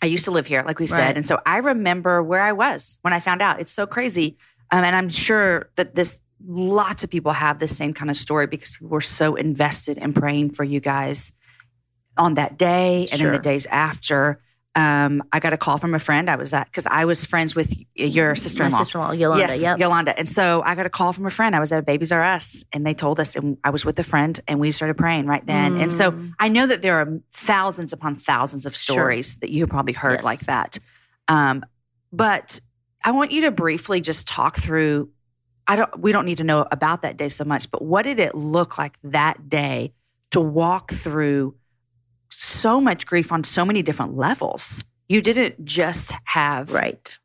[0.00, 0.98] I used to live here, like we said.
[0.98, 1.16] Right.
[1.16, 3.60] And so I remember where I was when I found out.
[3.60, 4.36] It's so crazy.
[4.72, 8.46] Um, and I'm sure that this, lots of people have the same kind of story
[8.46, 11.32] because we're so invested in praying for you guys
[12.16, 14.40] on that day and in the days after.
[14.76, 17.56] Um, I got a call from a friend I was at because I was friends
[17.56, 19.46] with your sister in law, sister-in-law Yolanda.
[19.54, 19.78] Yes, yep.
[19.80, 20.16] Yolanda.
[20.16, 21.56] And so I got a call from a friend.
[21.56, 24.04] I was at Babies R Us and they told us, and I was with a
[24.04, 25.76] friend and we started praying right then.
[25.80, 26.34] And so Mm.
[26.38, 28.94] I know that there are thousands upon thousands of Sure.
[28.94, 30.24] stories that you have probably heard Yes.
[30.24, 30.78] like that.
[31.26, 31.64] Um,
[32.12, 32.60] but
[33.04, 35.10] I want you to briefly just talk through.
[35.66, 36.00] I don't.
[36.00, 38.78] We don't need to know about that day so much, but what did it look
[38.78, 39.92] like that day
[40.30, 41.54] to walk through
[42.30, 44.84] so much grief on so many different levels?
[45.08, 47.18] You didn't just have right.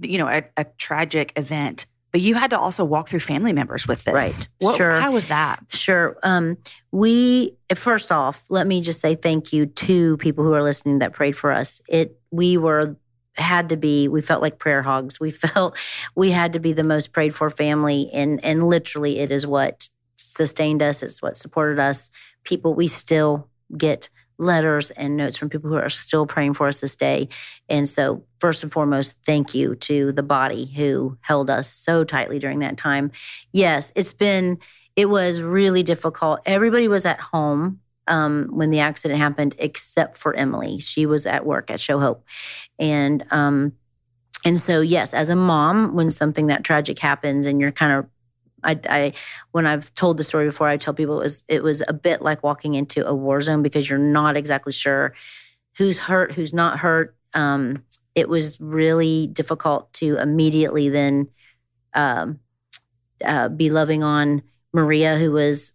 [0.00, 3.86] you know, a, a tragic event, but you had to also walk through family members
[3.86, 4.14] with this.
[4.14, 4.48] Right.
[4.60, 4.92] What, Sure.
[4.92, 5.64] How was that?
[5.70, 6.18] Sure.
[6.22, 6.56] Um,
[6.90, 11.12] we first off, let me just say thank you to people who are listening that
[11.12, 11.82] prayed for us.
[11.88, 12.96] It we were
[13.38, 15.20] had to be we felt like prayer hogs.
[15.20, 15.76] We felt
[16.14, 19.88] we had to be the most prayed for family and and literally it is what
[20.16, 22.10] sustained us, it's what supported us.
[22.44, 26.80] People we still get letters and notes from people who are still praying for us
[26.80, 27.28] this day.
[27.68, 32.38] And so first and foremost, thank you to the body who held us so tightly
[32.38, 33.10] during that time.
[33.52, 34.58] Yes, it's been
[34.96, 36.40] it was really difficult.
[36.44, 40.78] Everybody was at home um, when the accident happened, except for Emily.
[40.80, 42.24] She was at work at Show Hope,
[42.78, 43.72] and um,
[44.44, 48.06] and so yes, as a mom, when something that tragic happens, and you're kind of
[48.62, 49.12] I, I
[49.52, 52.22] when I've told the story before, I tell people it was it was a bit
[52.22, 55.14] like walking into a war zone because you're not exactly sure
[55.76, 57.16] who's hurt, who's not hurt.
[57.34, 61.28] Um, it was really difficult to immediately then
[61.94, 62.40] um,
[63.24, 64.42] uh, be loving on
[64.72, 65.72] Maria, who was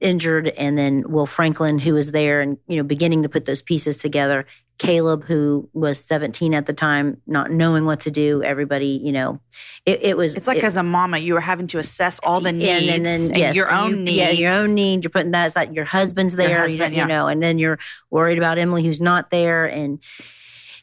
[0.00, 3.62] injured, and then Will Franklin, who was there and, you know, beginning to put those
[3.62, 4.46] pieces together.
[4.78, 8.44] Caleb, who was 17 at the time, not knowing what to do.
[8.44, 9.40] Everybody, you know,
[9.84, 10.36] it, it was.
[10.36, 12.90] It's like it, as a mama, you were having to assess all the needs and,
[12.90, 14.16] and, then yes, your own you- needs.
[14.16, 15.02] Yeah, your own need.
[15.02, 15.46] You're putting that.
[15.46, 17.06] It's like your husband's Your there, husband, you, yeah.
[17.06, 17.80] know, and then you're
[18.10, 19.98] worried about Emily who's not there, and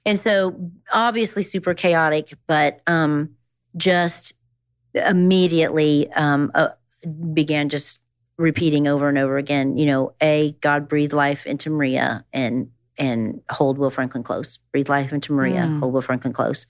[0.06, 3.36] and so obviously super chaotic, but um,
[3.78, 4.34] just
[4.93, 6.69] immediately um, uh,
[7.34, 7.99] began just
[8.38, 9.78] repeating over and over again.
[9.78, 14.58] You know, a God breathed life into Maria and and hold Will Franklin close.
[14.71, 15.62] Breathe life into Maria.
[15.62, 15.80] Mm.
[15.80, 16.65] Hold Will Franklin close.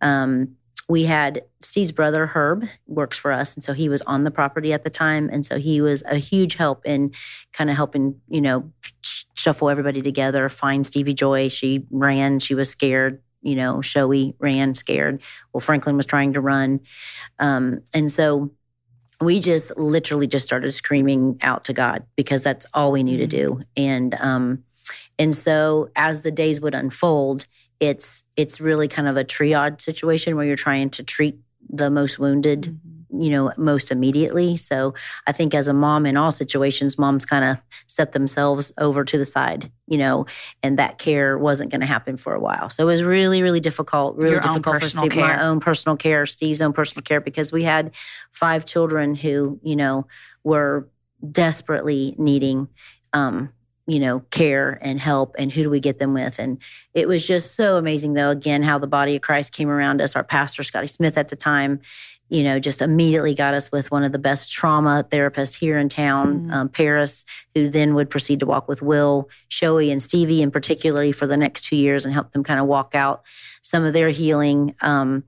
[0.00, 0.56] Um,
[0.88, 4.72] we had Steve's brother Herb works for us, and so he was on the property
[4.72, 7.12] at the time, and so he was a huge help in
[7.52, 8.70] kind of helping you know
[9.02, 10.48] sh- shuffle everybody together.
[10.48, 11.48] Find Stevie Joy.
[11.48, 12.38] She ran.
[12.38, 13.22] She was scared.
[13.40, 15.22] You know, showy ran scared.
[15.52, 16.80] Well, Franklin was trying to run,
[17.38, 18.50] um, and so
[19.20, 23.26] we just literally just started screaming out to God because that's all we knew to
[23.26, 23.62] do.
[23.76, 24.64] And um,
[25.18, 27.46] and so as the days would unfold,
[27.80, 32.18] it's it's really kind of a triage situation where you're trying to treat the most
[32.18, 33.03] wounded, Mm-hmm.
[33.20, 34.56] You know, most immediately.
[34.56, 34.94] So
[35.26, 39.18] I think as a mom in all situations, moms kind of set themselves over to
[39.18, 40.26] the side, you know,
[40.62, 42.68] and that care wasn't going to happen for a while.
[42.70, 46.26] So it was really, really difficult, really Your difficult for Steve, my own personal care,
[46.26, 47.94] Steve's own personal care, because we had
[48.32, 50.06] five children who, you know,
[50.42, 50.88] were
[51.30, 52.68] desperately needing,
[53.12, 53.50] um,
[53.86, 55.34] you know, care and help.
[55.38, 56.38] And who do we get them with?
[56.38, 56.58] And
[56.94, 60.16] it was just so amazing, though, again, how the body of Christ came around us.
[60.16, 61.80] Our pastor, Scotty Smith, at the time,
[62.30, 65.88] you know, just immediately got us with one of the best trauma therapists here in
[65.88, 66.52] town, Mm.
[66.52, 71.12] um, Paris, who then would proceed to walk with Will, Shoey, and Stevie, and particularly
[71.12, 73.22] for the next two years, and help them kind of walk out
[73.62, 74.74] some of their healing.
[74.80, 75.24] Um,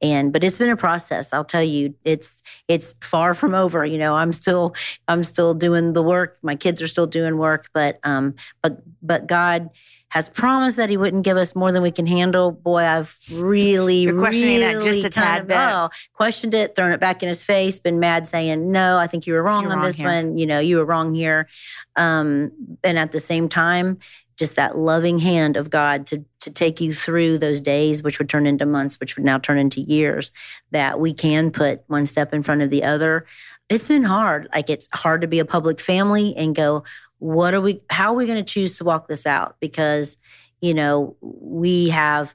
[0.00, 1.32] and but it's been a process.
[1.32, 3.84] I'll tell you, it's it's far from over.
[3.84, 4.74] You know, I'm still
[5.08, 6.38] I'm still doing the work.
[6.40, 9.70] My kids are still doing work, but um, but but God
[10.10, 12.50] has promised that He wouldn't give us more than we can handle.
[12.50, 15.56] Boy, I've really You're questioning that just a tad of, bit.
[15.58, 19.26] Oh, questioned it, thrown it back in his face, been mad, saying, "No, I think
[19.26, 20.08] you were wrong You're on wrong this here.
[20.08, 20.38] one.
[20.38, 21.48] You know, you were wrong here."
[21.96, 23.98] Um, and at the same time,
[24.38, 28.28] just that loving hand of God to to take you through those days, which would
[28.28, 30.30] turn into months, which would now turn into years,
[30.70, 33.26] that we can put one step in front of the other.
[33.68, 34.48] It's been hard.
[34.54, 36.84] Like it's hard to be a public family and go,
[37.18, 39.56] what are we how are we going to choose to walk this out?
[39.60, 40.16] Because,
[40.60, 42.34] you know, we have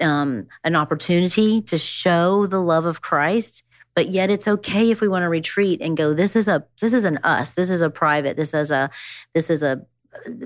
[0.00, 3.62] um, an opportunity to show the love of Christ
[3.94, 6.92] but yet it's okay if we want to retreat and go this is a this
[6.92, 8.90] is an us this is a private this is a
[9.34, 9.80] this is a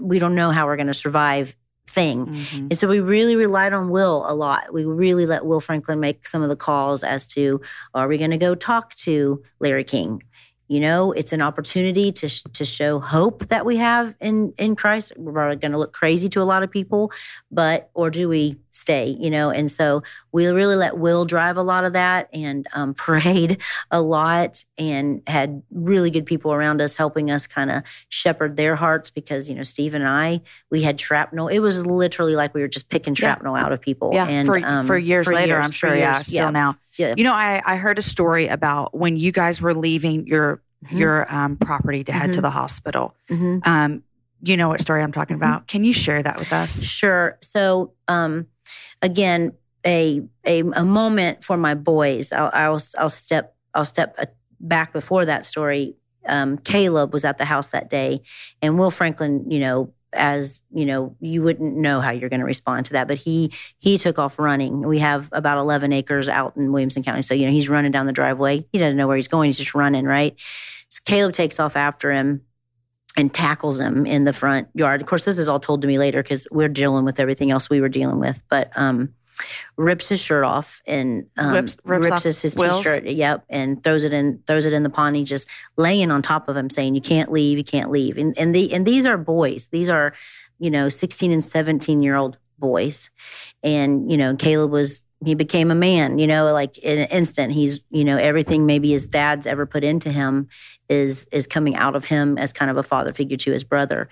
[0.01, 1.57] we don't know how we're going to survive
[1.89, 2.59] thing Mhm.
[2.71, 6.29] and so we really relied on will a lot we really let will franklin make
[6.29, 7.61] some of the calls as to
[7.93, 10.23] are we going to go talk to larry king
[10.71, 14.77] you know it's an opportunity to sh- to show hope that we have in in
[14.77, 15.13] christ.
[15.17, 17.11] We're probably going to look crazy to a lot of people
[17.51, 20.03] but or do we stay you know and so
[20.33, 25.23] we really let will drive a lot of that and um, prayed a lot and
[25.27, 29.57] had really good people around us helping us kind of shepherd their hearts because you
[29.57, 33.13] know steve and i we had shrapnel it was literally like we were just picking
[33.15, 33.35] Yeah.
[33.35, 35.97] shrapnel out of people Yeah, and for um, for years later, I'm for sure.
[35.97, 36.77] yeah, years, still now.
[36.99, 37.15] yeah.
[37.17, 40.99] You know, I I heard a story about when you guys were leaving your Mhm.
[40.99, 42.43] your um, property to head to Mhm.
[42.43, 43.15] the hospital.
[43.29, 43.67] Mhm.
[43.67, 44.03] Um,
[44.43, 45.41] you know what story I'm talking Mhm.
[45.41, 45.67] about?
[45.67, 46.83] Can you share that with us?
[46.83, 47.37] Sure.
[47.43, 48.47] So, um,
[49.03, 49.53] again,
[49.85, 52.33] a, a a moment for my boys.
[52.33, 54.27] I'll I'll, I'll step I'll step uh,
[54.61, 55.97] back before that story.
[56.27, 58.21] Um, Caleb was at the house that day,
[58.61, 62.47] and Will Franklin, you know, as you know, you wouldn't know how you're going to
[62.47, 64.83] respond to that, but he he took off running.
[64.83, 68.07] We have about 11 acres out in Williamson County, so you know he's running down
[68.07, 68.67] the driveway.
[68.73, 69.49] He doesn't know where he's going.
[69.49, 70.35] He's just running, right?
[70.89, 72.43] So Caleb takes off after him
[73.17, 75.01] and tackles him in the front yard.
[75.01, 77.69] Of course, this is all told to me later because we're dealing with everything else
[77.69, 78.43] we were dealing with.
[78.49, 79.15] But um,
[79.77, 83.05] rips his shirt off and um, Rips- rips off his, his t-shirt.
[83.05, 85.17] Yep, and throws it in throws it in the pond.
[85.17, 87.59] He's just laying on top of him, saying, "You can't leave.
[87.59, 89.69] You can't leave." And and the and these are boys.
[89.69, 90.15] These are
[90.59, 93.11] you know sixteen and seventeen year old boys,
[93.63, 95.03] and you know Caleb was.
[95.23, 97.53] He became a man, you know, like in an instant.
[97.53, 100.49] He's, you know, everything maybe his dad's ever put into him
[100.91, 104.09] is is coming out of him as kind of a father figure to his brother.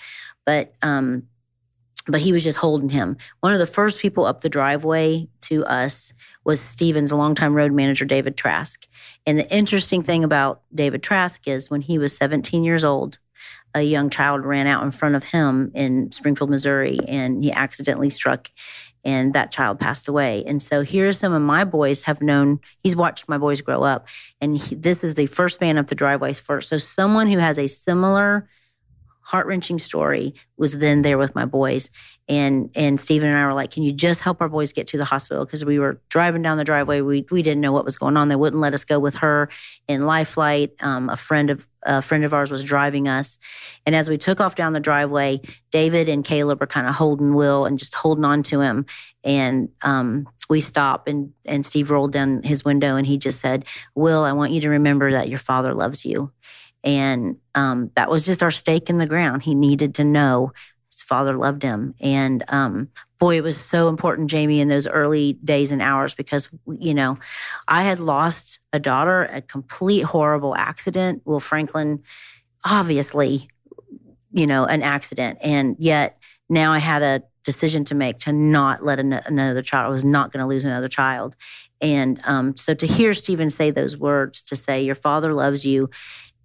[0.47, 1.25] But um
[2.07, 3.19] but he was just holding him.
[3.41, 8.07] One of the first people up the driveway to us was Stevens, longtime road manager,
[8.07, 8.87] David Trask.
[9.27, 13.19] And the interesting thing about David Trask is when he was 17 years old,
[13.75, 18.11] a young child ran out in front of him in Springfield, Missouri, and he accidentally
[18.11, 18.51] struck
[19.09, 20.45] and that child passed away.
[20.47, 24.07] And so here some of my boys have known, he's watched my boys grow up.
[24.39, 26.69] And he, this is the first man up the driveway first.
[26.69, 28.47] So someone who has a similar
[29.29, 31.91] heart wrenching story was then there with my boys.
[32.31, 34.97] And and Stephen and I were like, can you just help our boys get to
[34.97, 35.45] the hospital?
[35.45, 37.03] Because we were driving down the driveway.
[37.03, 38.29] We we didn't know what was going on.
[38.29, 39.51] They wouldn't let us go with her
[39.87, 40.73] in life flight.
[40.81, 43.39] Um, a friend of a friend of ours was driving us.
[43.85, 47.35] And as we took off down the driveway, David and Caleb were kind of holding
[47.35, 48.87] Will and just holding on to him.
[49.25, 53.67] And um, we stopped and and Steve rolled down his window and he just said,
[53.95, 56.33] Will, I want you to remember that your father loves you.
[56.85, 59.43] And um, that was just our stake in the ground.
[59.43, 60.53] He needed to know
[60.93, 61.95] his father loved him.
[62.01, 62.89] And um,
[63.19, 67.19] boy, it was so important, Jamie, in those early days and hours because, you know,
[67.67, 71.23] I had lost a daughter, a complete horrible accident.
[71.25, 72.03] Will Franklin,
[72.65, 73.49] obviously,
[74.33, 75.39] you know, an accident.
[75.43, 79.87] And yet now I had a decision to make to not let an- another child,
[79.87, 81.35] I was not going to lose another child.
[81.81, 85.89] And um, so to hear Steven say those words, to say, Your father loves you,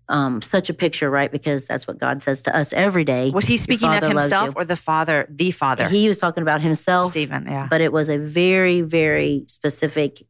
[0.10, 1.32] um, such a picture, right?
[1.32, 3.30] Because that's what God says to us every day.
[3.30, 5.88] Was he speaking of himself or the Father, the Father?
[5.88, 7.46] He was talking about himself, Steven.
[7.48, 10.26] Yeah, but it was a very, very specific.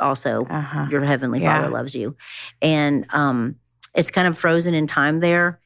[0.00, 0.86] Also, uh-huh.
[0.90, 1.56] your heavenly yeah.
[1.56, 2.16] Father loves you,
[2.60, 3.56] and um,
[3.94, 5.60] it's kind of frozen in time there.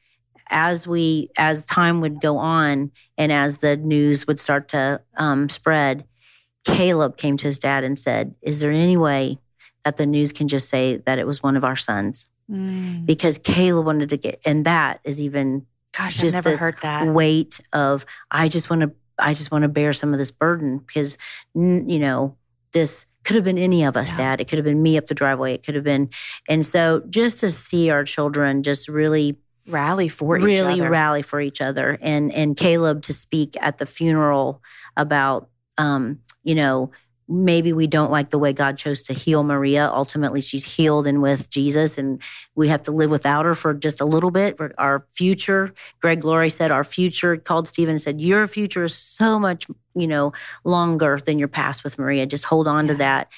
[0.49, 5.49] As we, as time would go on, and as the news would start to um,
[5.49, 6.05] spread,
[6.65, 9.39] Caleb came to his dad and said, "Is there any way
[9.83, 13.05] that the news can just say that it was one of our sons?" Mm.
[13.05, 17.07] because Caleb wanted to get, and that is even gosh, just I've never heard that
[17.09, 20.77] weight of I just want to, I just want to bear some of this burden
[20.77, 21.17] because
[21.53, 22.37] you know
[22.71, 24.17] this could have been any of us, yeah.
[24.17, 24.39] Dad.
[24.39, 25.55] It could have been me up the driveway.
[25.55, 26.09] It could have been,
[26.47, 29.37] and so just to see our children just really
[29.69, 34.61] rally for really rally for each other, and and Caleb to speak at the funeral
[34.95, 36.91] about, um, you know
[37.27, 39.89] maybe we don't like the way God chose to heal Maria.
[39.91, 42.21] Ultimately, she's healed and with Jesus, and
[42.55, 44.59] we have to live without her for just a little bit.
[44.77, 49.39] Our future, Greg Laurie said, our future called Steven and said, Your future is so
[49.39, 50.31] much, you know,
[50.63, 52.25] longer than your past with Maria.
[52.25, 52.91] Just hold on yeah.
[52.91, 53.31] to that.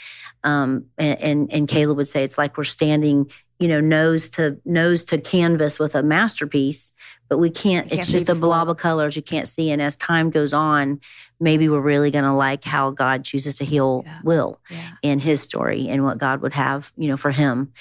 [0.44, 4.60] Um, and, and, and Caleb would say, It's like we're standing you know nose to
[4.66, 6.94] nose to canvas with a masterpiece
[7.28, 9.70] but we can't, can't it's just a blob of colors you can't see.
[9.70, 11.00] And as time goes on
[11.40, 14.20] maybe we're really going to like how god chooses to heal yeah.
[14.24, 14.92] will yeah.
[15.02, 17.72] in his story and what god would have you know for him.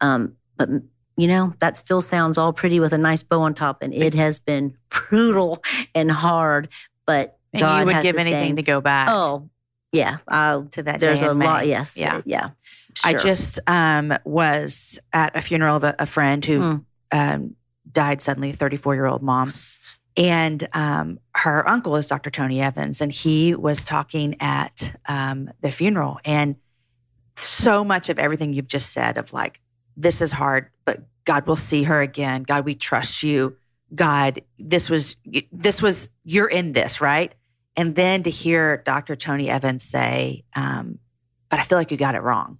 [0.00, 0.68] Um, but
[1.16, 4.14] you know that still sounds all pretty with a nice bow on top and it
[4.14, 5.62] has been brutal
[5.94, 6.68] and hard
[7.06, 9.08] but and god you would give anything to go back.
[9.08, 9.48] Oh
[9.92, 10.18] yeah.
[10.28, 11.96] Uh, to that there's a lot yes.
[11.96, 12.20] Yeah.
[12.24, 12.50] Yeah
[12.98, 13.10] Sure.
[13.10, 16.84] I just um, was at a funeral of a, a friend who mm.
[17.12, 17.54] um,
[17.90, 19.52] died suddenly, 34 year old mom.
[20.16, 22.30] And um, her uncle is Dr.
[22.30, 26.18] Tony Evans, and he was talking at um, the funeral.
[26.24, 26.56] And
[27.36, 29.60] so much of everything you've just said of like,
[29.96, 32.42] this is hard, but God will see her again.
[32.42, 33.56] God, we trust you.
[33.94, 35.16] God, this was,
[35.52, 37.32] this was, you're in this, right?
[37.76, 39.14] And then to hear Dr.
[39.14, 40.98] Tony Evans say, um,
[41.48, 42.58] but I feel like you got it wrong.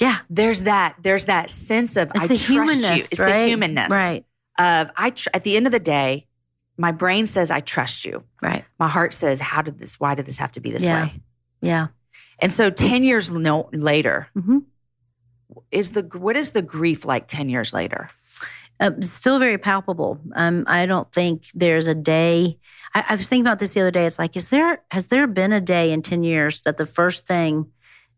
[0.00, 0.18] Yeah.
[0.28, 3.04] There's that, there's that sense of it's I the trust humanness, you.
[3.12, 3.32] It's right?
[3.32, 3.90] the humanness.
[3.90, 4.24] Right.
[4.58, 6.26] Of I tr- at the end of the day,
[6.76, 8.24] my brain says I trust you.
[8.42, 8.64] Right.
[8.78, 11.04] My heart says, how did this, why did this have to be this yeah.
[11.04, 11.20] way?
[11.60, 11.86] Yeah.
[12.38, 14.58] And so 10 years no, later, mm-hmm.
[15.70, 18.10] is the what is the grief like 10 years later?
[18.80, 20.20] Uh, still very palpable.
[20.34, 22.58] Um, I don't think there's a day.
[22.92, 24.04] I, I was thinking about this the other day.
[24.04, 27.24] It's like, is there has there been a day in ten years that the first
[27.24, 27.70] thing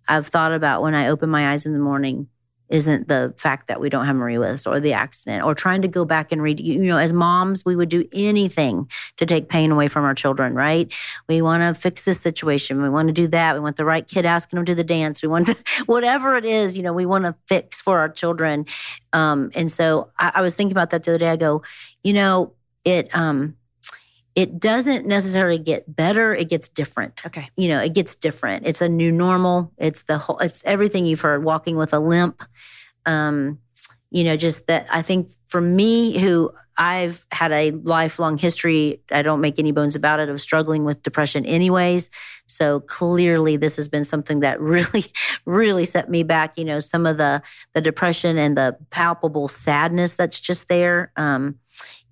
[0.08, 2.28] I've thought about when I open my eyes in the morning
[2.68, 5.82] isn't the fact that we don't have Marie with us or the accident or trying
[5.82, 6.58] to go back and read.
[6.58, 10.54] You know, as moms, we would do anything to take pain away from our children,
[10.54, 10.92] right?
[11.28, 12.82] We want to fix this situation.
[12.82, 13.54] We want to do that.
[13.54, 15.22] We want the right kid asking them to the dance.
[15.22, 18.66] We want to, whatever it is, you know, we want to fix for our children.
[19.12, 21.30] Um, and so I, I was thinking about that the other day.
[21.30, 21.62] I go,
[22.02, 22.52] you know,
[22.84, 23.56] it, um,
[24.36, 27.26] it doesn't necessarily get better it gets different.
[27.26, 27.48] Okay.
[27.56, 28.66] You know it gets different.
[28.66, 29.72] It's a new normal.
[29.78, 32.44] It's the whole it's everything you've heard walking with a limp.
[33.04, 33.58] Um
[34.10, 39.20] you know just that i think for me who i've had a lifelong history i
[39.20, 42.08] don't make any bones about it of struggling with depression anyways.
[42.46, 45.06] So clearly this has been something that really
[45.44, 46.56] really set me back.
[46.56, 47.42] You know some of the
[47.74, 51.12] the depression and the palpable sadness that's just there.
[51.16, 51.56] Um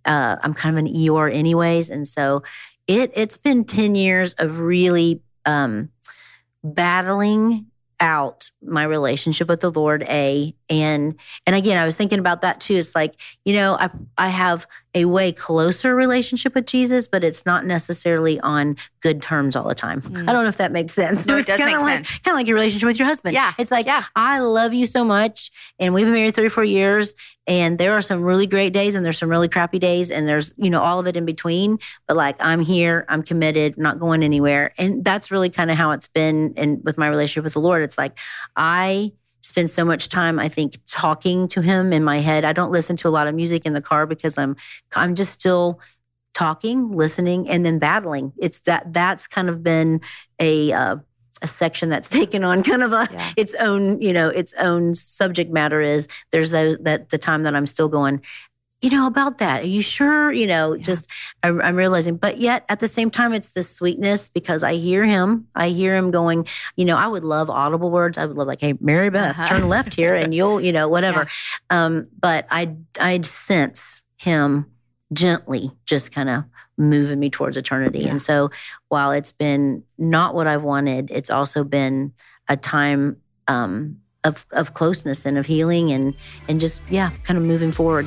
[0.04, 1.90] uh, I'm kind of an Eeyore anyways.
[1.90, 2.42] And so
[2.86, 5.90] it, it's been 10 years of really um,
[6.62, 7.66] battling
[8.00, 10.54] out my relationship with the Lord, A.
[10.68, 11.14] And
[11.46, 12.74] and again, I was thinking about that too.
[12.74, 13.88] It's like, you know, I
[14.18, 19.56] I have a way closer relationship with Jesus, but it's not necessarily on good terms
[19.56, 20.00] all the time.
[20.02, 20.28] Mm.
[20.28, 21.24] I don't know if that makes sense.
[21.24, 22.20] No, it does make like, sense.
[22.20, 23.34] Kind of like your relationship with your husband.
[23.34, 23.52] Yeah.
[23.58, 24.04] It's like, yeah.
[24.14, 25.50] I love you so much.
[25.78, 27.14] And we've been married 34 years.
[27.46, 30.10] And there are some really great days and there's some really crappy days.
[30.10, 31.78] And there's, you know, all of it in between.
[32.06, 34.72] But like, I'm here, I'm committed, not going anywhere.
[34.78, 36.54] And that's really kind of how it's been.
[36.56, 38.18] And with my relationship with the Lord, it's like,
[38.56, 42.72] I spend so much time i think talking to him in my head i don't
[42.72, 44.56] listen to a lot of music in the car because i'm
[44.96, 45.78] i'm just still
[46.32, 50.00] talking listening and then battling it's that that's kind of been
[50.40, 50.96] a uh,
[51.42, 53.32] a section that's taken on kind of a yeah.
[53.36, 57.54] its own you know its own subject matter is there's a, that the time that
[57.54, 58.20] i'm still going
[58.84, 59.62] you know, about that.
[59.62, 60.30] Are you sure?
[60.30, 60.82] You know, yeah.
[60.82, 61.10] just
[61.42, 65.06] I, I'm realizing, but yet at the same time, it's this sweetness because I hear
[65.06, 65.48] him.
[65.54, 68.18] I hear him going, you know, I would love audible words.
[68.18, 69.48] I would love like, hey, Mary Beth, uh-huh.
[69.48, 71.26] turn left here and you'll, you know, whatever.
[71.70, 71.84] Yeah.
[71.84, 74.66] Um, but I, I'd sense him
[75.14, 76.44] gently just kind of
[76.76, 78.00] moving me towards eternity.
[78.00, 78.10] Yeah.
[78.10, 78.50] And so
[78.88, 82.12] while it's been not what I've wanted, it's also been
[82.48, 83.16] a time
[83.48, 86.14] um, of, of closeness and of healing and,
[86.48, 88.06] and just, yeah, kind of moving forward.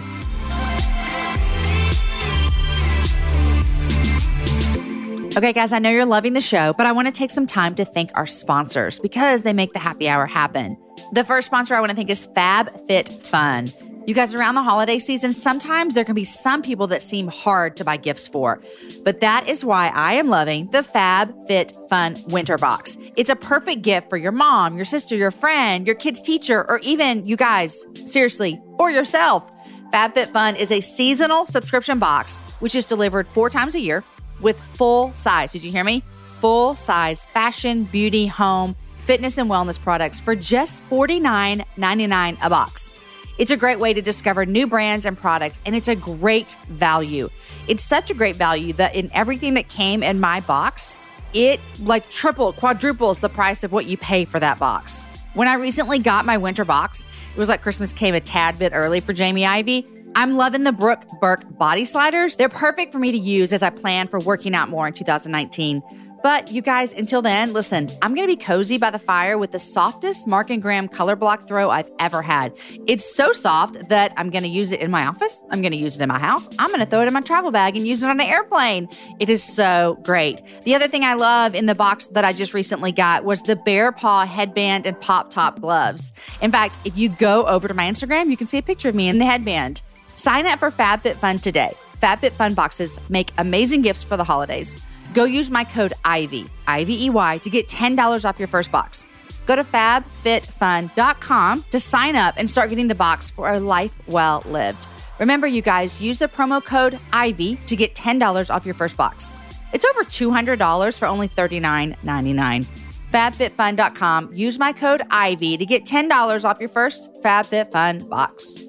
[5.37, 7.75] Okay, guys, I know you're loving the show, but I want to take some time
[7.75, 10.75] to thank our sponsors because they make the happy hour happen.
[11.11, 13.86] The first sponsor I want to thank is FabFitFun.
[14.07, 17.75] You guys, around the holiday season, sometimes there can be some people that seem hard
[17.75, 18.61] to buy gifts for.
[19.03, 22.97] But that is why I am loving the Fab Fit Fun Winter Box.
[23.17, 26.79] It's a perfect gift for your mom, your sister, your friend, your kid's teacher, or
[26.83, 29.45] even you guys, seriously, or yourself.
[29.91, 34.05] FabFitFun is a seasonal subscription box, which is delivered four times a year
[34.39, 35.51] with full size.
[35.51, 36.01] Did you hear me?
[36.39, 42.93] Full size fashion, beauty, home, fitness, and wellness products for just $49.99 a box.
[43.37, 47.29] It's a great way to discover new brands and products, and it's a great value.
[47.67, 50.97] It's such a great value that in everything that came in my box,
[51.33, 55.07] it like triple, quadruples the price of what you pay for that box.
[55.35, 58.71] When I recently got my winter box, it was like Christmas came a tad bit
[58.73, 59.85] early for Jamie Ivey.
[60.15, 62.37] I'm loving the Brooke Burke body sliders.
[62.37, 65.83] They're perfect for me to use as I plan for working out more in 2019.
[66.27, 69.51] But you guys, until then, listen, I'm going to be cozy by the fire with
[69.51, 72.59] the softest Mark and Graham color block throw I've ever had.
[72.85, 75.41] It's so soft that I'm going to use it in my office.
[75.51, 76.49] I'm going to use it in my house.
[76.59, 78.89] I'm going to throw it in my travel bag and use it on an airplane.
[79.21, 80.41] It is so great.
[80.63, 83.55] The other thing I love in the box that I just recently got was the
[83.55, 86.11] Bear Paw headband and pop top gloves.
[86.41, 88.95] In fact, if you go over to my Instagram, you can see a picture of
[88.95, 89.81] me in the headband.
[90.17, 91.73] Sign up for FabFitFun today.
[92.01, 94.77] FabFitFun boxes make amazing gifts for the holidays.
[95.17, 99.07] Go use my code IVEY, I-V-E-Y, to get $10 off your first box.
[99.47, 104.43] Go to fabfitfun.com to sign up and start getting the box for a life well
[104.45, 104.85] lived.
[105.17, 109.33] Remember, you guys, use the promo code IVEY to get $10 off your first box.
[109.73, 112.67] It's over $200 for only $39.99.
[113.11, 114.35] FabFitFun.com.
[114.35, 118.61] Use my code IVEY to get $10 off your first FabFitFun box.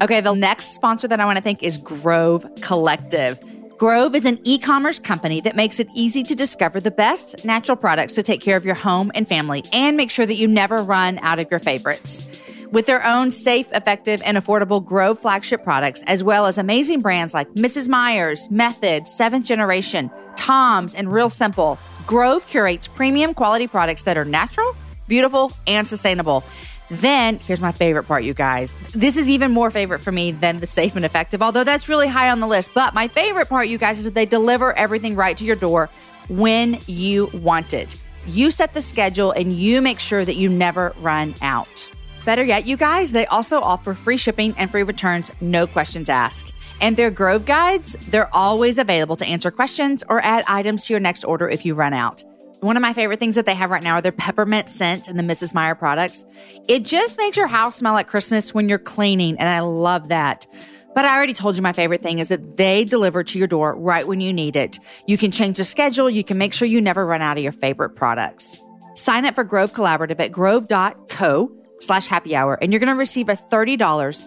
[0.00, 3.40] Okay, the next sponsor that I want to thank is Grove Collective.
[3.78, 7.76] Grove is an e commerce company that makes it easy to discover the best natural
[7.76, 10.82] products to take care of your home and family and make sure that you never
[10.82, 12.26] run out of your favorites.
[12.72, 17.34] With their own safe, effective, and affordable Grove flagship products, as well as amazing brands
[17.34, 17.86] like Mrs.
[17.86, 24.24] Meyers, Method, Seventh Generation, Tom's, and Real Simple, Grove curates premium quality products that are
[24.24, 24.74] natural,
[25.06, 26.44] beautiful, and sustainable.
[26.90, 28.72] Then, here's my favorite part, you guys.
[28.92, 32.06] This is even more favorite for me than the safe and effective, although that's really
[32.06, 32.70] high on the list.
[32.74, 35.90] But my favorite part, you guys, is that they deliver everything right to your door
[36.28, 37.96] when you want it.
[38.26, 41.88] You set the schedule and you make sure that you never run out.
[42.24, 46.52] Better yet, you guys, they also offer free shipping and free returns, no questions asked.
[46.80, 51.00] And their Grove guides, they're always available to answer questions or add items to your
[51.00, 52.22] next order if you run out.
[52.60, 55.18] One of my favorite things that they have right now are their peppermint scents and
[55.18, 55.54] the Mrs.
[55.54, 56.24] Meyer products.
[56.68, 60.46] It just makes your house smell like Christmas when you're cleaning, and I love that.
[60.94, 63.76] But I already told you my favorite thing is that they deliver to your door
[63.78, 64.78] right when you need it.
[65.06, 67.52] You can change the schedule, you can make sure you never run out of your
[67.52, 68.62] favorite products.
[68.94, 73.28] Sign up for Grove Collaborative at grove.co slash happy hour, and you're going to receive
[73.28, 73.76] a $30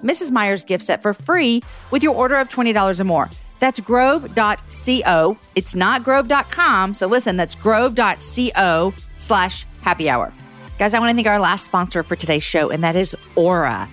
[0.01, 0.29] Mrs.
[0.29, 3.29] Meyer's gift set for free with your order of $20 or more.
[3.59, 5.37] That's grove.co.
[5.55, 6.93] It's not grove.com.
[6.93, 10.33] So listen, that's grove.co slash happy hour.
[10.77, 13.87] Guys, I want to thank our last sponsor for today's show, and that is Aura.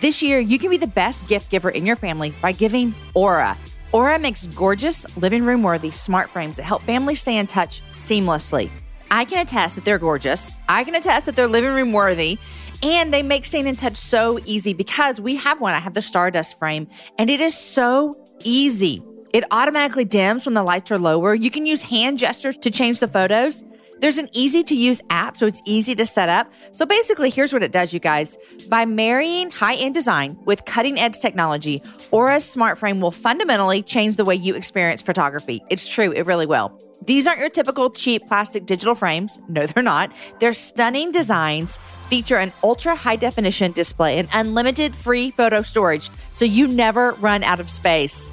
[0.00, 3.56] This year, you can be the best gift giver in your family by giving Aura.
[3.92, 8.70] Aura makes gorgeous, living room worthy smart frames that help families stay in touch seamlessly.
[9.12, 10.56] I can attest that they're gorgeous.
[10.68, 12.38] I can attest that they're living room worthy.
[12.82, 15.74] And they make staying in touch so easy because we have one.
[15.74, 19.00] I have the Stardust frame, and it is so easy.
[19.32, 21.34] It automatically dims when the lights are lower.
[21.34, 23.64] You can use hand gestures to change the photos.
[24.02, 26.52] There's an easy to use app, so it's easy to set up.
[26.72, 28.36] So basically, here's what it does, you guys.
[28.68, 34.16] By marrying high end design with cutting edge technology, Aura's smart frame will fundamentally change
[34.16, 35.62] the way you experience photography.
[35.70, 36.76] It's true, it really will.
[37.06, 39.40] These aren't your typical cheap plastic digital frames.
[39.48, 40.12] No, they're not.
[40.40, 41.78] They're stunning designs,
[42.08, 47.44] feature an ultra high definition display, and unlimited free photo storage, so you never run
[47.44, 48.32] out of space.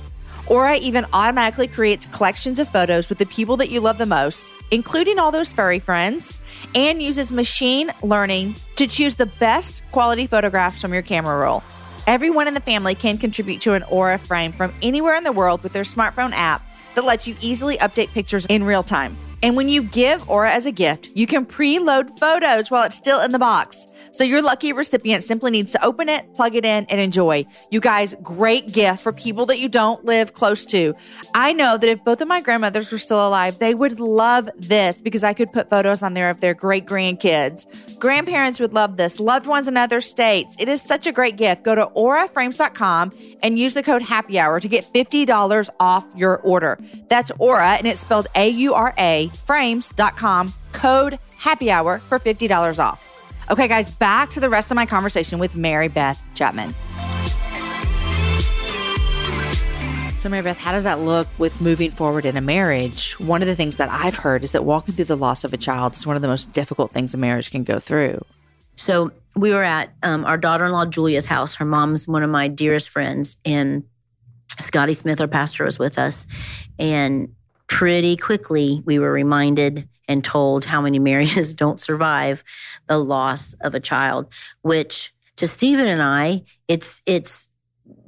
[0.49, 4.51] Aura even automatically creates collections of photos with the people that you love the most,
[4.71, 6.39] including all those furry friends,
[6.73, 11.61] and uses machine learning to choose the best quality photographs from your camera roll.
[12.07, 15.61] Everyone in the family can contribute to an Aura frame from anywhere in the world
[15.61, 19.15] with their smartphone app that lets you easily update pictures in real time.
[19.43, 23.21] And when you give Aura as a gift, you can preload photos while it's still
[23.21, 23.85] in the box.
[24.11, 27.45] So your lucky recipient simply needs to open it, plug it in, and enjoy.
[27.69, 30.93] You guys, great gift for people that you don't live close to.
[31.33, 35.01] I know that if both of my grandmothers were still alive, they would love this
[35.01, 37.65] because I could put photos on there of their great grandkids.
[37.99, 40.55] Grandparents would love this, loved ones in other states.
[40.59, 41.63] It is such a great gift.
[41.63, 43.11] Go to auraframes.com
[43.43, 46.79] and use the code happy hour to get $50 off your order.
[47.09, 52.83] That's Aura, and it's spelled A U R A, frames.com, code happy hour for $50
[52.83, 53.08] off.
[53.51, 56.69] Okay, guys, back to the rest of my conversation with Mary Beth Chapman.
[60.17, 63.19] So, Mary Beth, how does that look with moving forward in a marriage?
[63.19, 65.57] One of the things that I've heard is that walking through the loss of a
[65.57, 68.23] child is one of the most difficult things a marriage can go through.
[68.75, 71.55] So, we were at um, our daughter in law Julia's house.
[71.55, 73.83] Her mom's one of my dearest friends, and
[74.59, 76.27] Scotty Smith, our pastor, was with us.
[76.77, 77.33] And
[77.65, 82.43] pretty quickly, we were reminded and told how many marriages don't survive
[82.87, 84.27] the loss of a child,
[84.63, 87.48] which to Steven and I, it's, it's,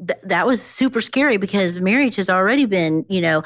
[0.05, 3.43] th- that was super scary because marriage has already been, you know,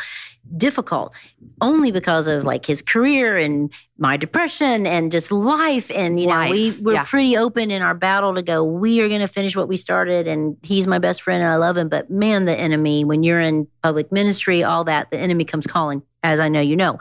[0.56, 1.14] difficult
[1.62, 5.90] only because of like his career and my depression and just life.
[5.92, 7.04] And, you Life, know, we were yeah.
[7.06, 10.28] pretty open in our battle to go, we are going to finish what we started.
[10.28, 11.90] And he's my best friend and I love him.
[11.90, 16.04] But man, the enemy, when you're in public ministry, all that, the enemy comes calling,
[16.24, 17.00] as I know you know.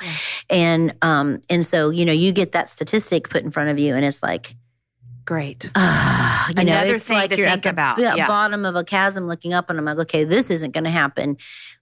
[0.48, 3.94] And, um, and so, you know, you get that statistic put in front of you
[3.94, 4.56] and it's like,
[5.24, 5.70] Great.
[5.74, 7.98] Ah, you know, Another it's thing like to you're think at the about.
[7.98, 8.26] Yeah.
[8.26, 11.36] bottom of a chasm looking up, and I'm like, okay, this isn't going to happen.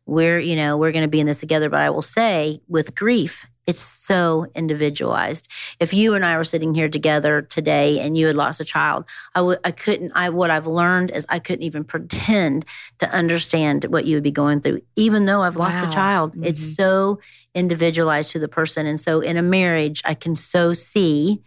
[0.07, 1.68] We're, you know, we're going to be in this together.
[1.68, 5.49] But I will say, with grief, it's so individualized.
[5.78, 9.05] If you and I were sitting here together today, and you had lost a child,
[9.36, 10.12] I would, I couldn't.
[10.14, 12.64] I what I've learned is I couldn't even pretend
[12.99, 15.88] to understand what you would be going through, even though I've lost Wow.
[15.88, 16.32] a child.
[16.45, 16.74] It's Mhm.
[16.76, 17.20] so
[17.55, 21.40] individualized to the person, and so in a marriage, I can so see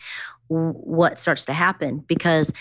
[0.48, 2.54] what starts to happen because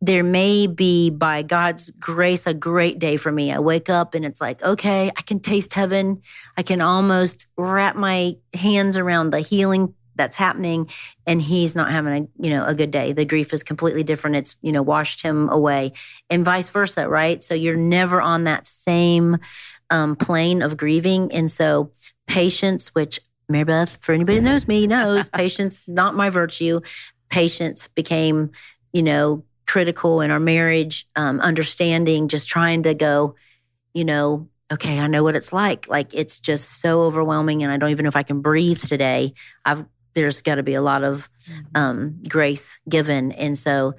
[0.00, 3.52] there may be by God's grace a great day for me.
[3.52, 6.22] I wake up and it's like, okay, I can taste heaven.
[6.56, 10.88] I can almost wrap my hands around the healing that's happening
[11.26, 13.12] and he's not having a, you know, a good day.
[13.12, 14.36] The grief is completely different.
[14.36, 15.92] It's, you know, washed him away
[16.28, 17.42] and vice versa, right?
[17.42, 19.38] So you're never on that same
[19.90, 21.32] um, plane of grieving.
[21.32, 21.92] And so
[22.26, 26.80] patience, which Mary Beth, for anybody that knows me, knows patience, not my virtue.
[27.28, 28.50] Patience became,
[28.92, 33.34] you know, critical in our marriage, um, understanding, just trying to go,
[33.92, 35.88] you know, okay, I know what it's like.
[35.88, 39.34] Like it's just so overwhelming, and I don't even know if I can breathe today.
[39.64, 41.28] I've there's got to be a lot of
[41.74, 43.94] um, grace given, and so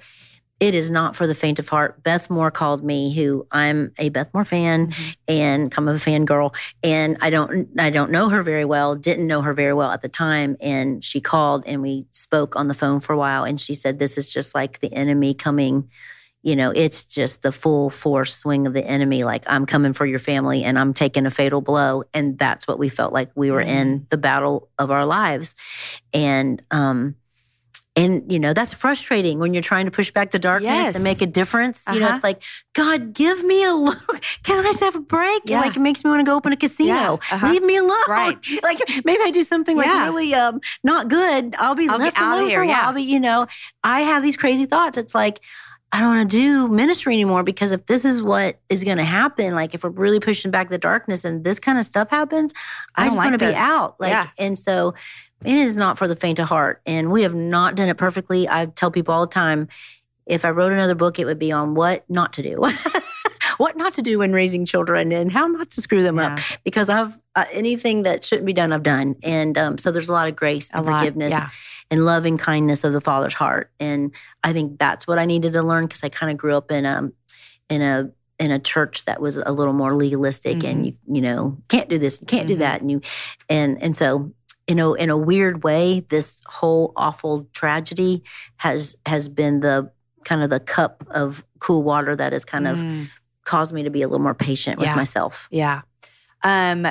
[0.60, 2.02] it is not for the faint of heart.
[2.02, 4.92] Beth Moore called me, who I'm a Beth Moore fan,
[5.26, 8.94] and come of a fan girl, and I don't I don't know her very well,
[8.94, 12.68] didn't know her very well at the time, and she called and we spoke on
[12.68, 15.88] the phone for a while, and she said, "This is just like the enemy coming."
[16.42, 19.24] You know, it's just the full force swing of the enemy.
[19.24, 22.04] Like, I'm coming for your family and I'm taking a fatal blow.
[22.14, 25.54] And that's what we felt like we were in the battle of our lives.
[26.14, 27.16] And, um,
[27.96, 30.94] and you know that's frustrating when you're trying to push back the darkness Yes.
[30.94, 31.84] and make a difference.
[31.92, 32.14] You know, Uh-huh.
[32.14, 32.42] it's like
[32.74, 33.98] God, give me a look.
[34.44, 35.42] Can I just have a break?
[35.46, 35.60] Yeah.
[35.60, 36.94] Like it makes me want to go open a casino.
[36.94, 37.12] Yeah.
[37.32, 37.48] Uh-huh.
[37.48, 37.96] Leave me alone.
[38.08, 38.36] Right.
[38.62, 41.56] Like maybe I do something like really um not good.
[41.58, 42.76] I'll be I'll left out of alone here, for a while.
[42.76, 42.86] yeah.
[42.86, 43.46] I'll be, you know,
[43.82, 44.96] I have these crazy thoughts.
[44.96, 45.40] It's like
[45.92, 49.04] I don't want to do ministry anymore because if this is what is going to
[49.04, 52.52] happen, like if we're really pushing back the darkness and this kind of stuff happens,
[52.94, 53.96] I I, just like want to be out.
[53.98, 54.26] Like, Yeah.
[54.38, 54.94] and so
[55.44, 56.80] it is not for the faint of heart.
[56.86, 58.48] And we have not done it perfectly.
[58.48, 59.68] I tell people all the time,
[60.26, 62.60] if I wrote another book, it would be on what not to do.
[63.56, 66.34] what not to do when raising children and how not to screw them Yeah.
[66.34, 69.16] up because I've uh, anything that shouldn't be done, I've done.
[69.22, 71.48] And um, so there's a lot of grace A and lot, forgiveness yeah.
[71.90, 73.70] and loving kindness of the Father's heart.
[73.80, 74.14] And
[74.44, 76.84] I think that's what I needed to learn because I kind of grew up in
[76.86, 77.10] a
[77.68, 81.58] in a in a church that was a little more legalistic and you you know
[81.68, 82.60] can't do this, you can't do Mhm.
[82.60, 83.00] that, and you
[83.48, 84.32] and and so
[84.68, 88.22] you know in a weird way, this whole awful tragedy
[88.56, 89.90] has has been the
[90.24, 93.08] kind of the cup of cool water that has kind of Mm.
[93.44, 94.94] caused me to be a little more patient with Yeah.
[94.94, 95.48] myself.
[95.50, 95.82] Yeah.
[96.42, 96.86] Um,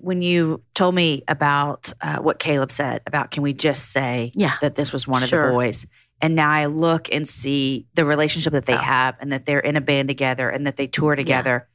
[0.00, 4.52] when you told me about uh, what Caleb said about, can we just say Yeah.
[4.60, 5.48] that this was one of Sure.
[5.48, 5.86] the boys?
[6.22, 8.78] And now I look and see the relationship that they Oh.
[8.78, 11.68] have and that they're in a band together and that they tour together.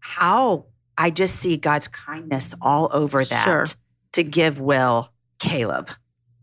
[0.00, 0.66] How
[0.98, 3.64] I just see God's kindness all over that Sure.
[4.12, 5.90] To give Will Caleb.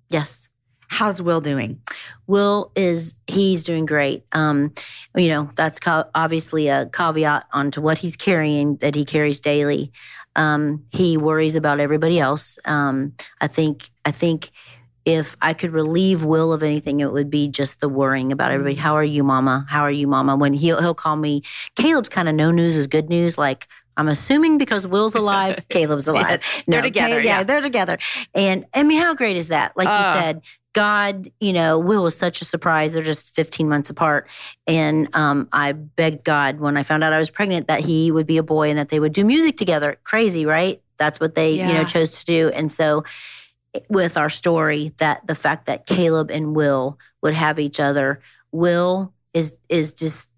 [0.09, 0.49] Yes.
[0.87, 1.81] How's Will doing?
[2.25, 4.25] Will is he's doing great.
[4.31, 4.73] Um,
[5.15, 9.91] you know that's co- obviously a caveat onto what he's carrying that he carries daily.
[10.35, 12.57] Um, he worries about everybody else.
[12.65, 14.49] Um, I think I think
[15.09, 18.75] if I could relieve Will of anything, it would be just the worrying about everybody.
[18.75, 19.65] How are you, Mama?
[19.67, 20.35] How are you, Mama?
[20.35, 21.41] When he'll he'll call me,
[21.75, 23.37] Caleb's kind of no news is good news.
[23.37, 26.41] Like I'm assuming because Will's alive, Caleb's alive.
[26.67, 27.43] they're together, Caleb- yeah.
[27.43, 27.97] they're together.
[28.33, 29.75] And I mean, how great is that?
[29.75, 29.91] Like Uh.
[29.91, 30.41] you said,
[30.73, 32.93] God, you know, Will was such a surprise.
[32.93, 34.29] They're just 15 months apart.
[34.67, 38.27] And um, I begged God when I found out I was pregnant that he would
[38.27, 39.97] be a boy and that they would do music together.
[40.03, 40.79] Crazy, right?
[40.97, 42.49] That's what they, you know, chose to do.
[42.53, 43.03] And so
[43.89, 48.19] with our story, that the fact that Caleb and Will would have each other,
[48.51, 50.29] Will is is just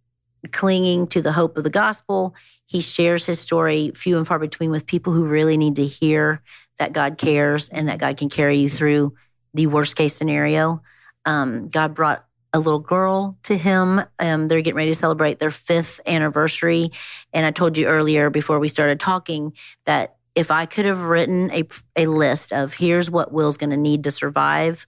[0.52, 2.36] clinging to the hope of the gospel.
[2.68, 6.42] He shares his story few and far between with people who really need to hear
[6.80, 9.14] that God cares and that God can carry you through
[9.54, 10.82] the worst case scenario.
[11.26, 14.02] Um, God brought a little girl to him.
[14.20, 16.92] Um, they're getting ready to celebrate their fifth anniversary.
[17.34, 19.54] And I told you earlier before we started talking
[19.86, 21.64] that if I could have written a,
[21.96, 24.88] a list of here's what Will's going to need to survive,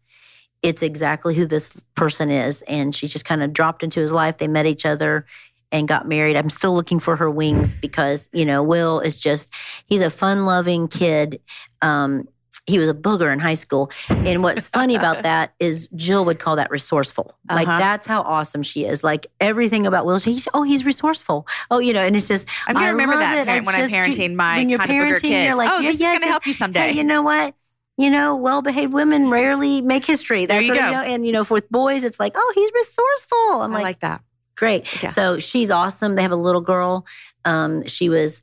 [0.61, 2.61] it's exactly who this person is.
[2.63, 4.37] And she just kind of dropped into his life.
[4.37, 5.25] They met each other
[5.71, 6.37] and got married.
[6.37, 9.53] I'm still looking for her wings because, you know, Will is just,
[9.87, 11.41] he's a fun loving kid.
[11.81, 12.27] Um,
[12.65, 13.91] he was a booger in high school.
[14.09, 17.37] And what's funny about that is Jill would call that resourceful.
[17.49, 17.77] Like Uh-huh.
[17.77, 19.03] that's how awesome she is.
[19.03, 21.45] Like everything about Will, she's, oh, he's resourceful.
[21.69, 23.89] Oh, you know, and it's just, I'm going I remember that parent I when I'm
[23.89, 25.45] parenting my when you're kind of booger kids.
[25.47, 26.79] you're like, oh, yeah, this yeah, is going to just- help you someday.
[26.79, 27.53] Hey, you know what?
[27.97, 30.45] You know, well-behaved women rarely make history.
[30.47, 30.87] There That's you what go.
[30.87, 31.03] you know.
[31.03, 33.61] And you know, for boys, it's like, oh, he's resourceful.
[33.61, 34.23] I'm I like, like that.
[34.55, 35.03] great.
[35.03, 35.09] Yeah.
[35.09, 36.15] So she's awesome.
[36.15, 37.05] They have a little girl.
[37.45, 38.41] Um, she was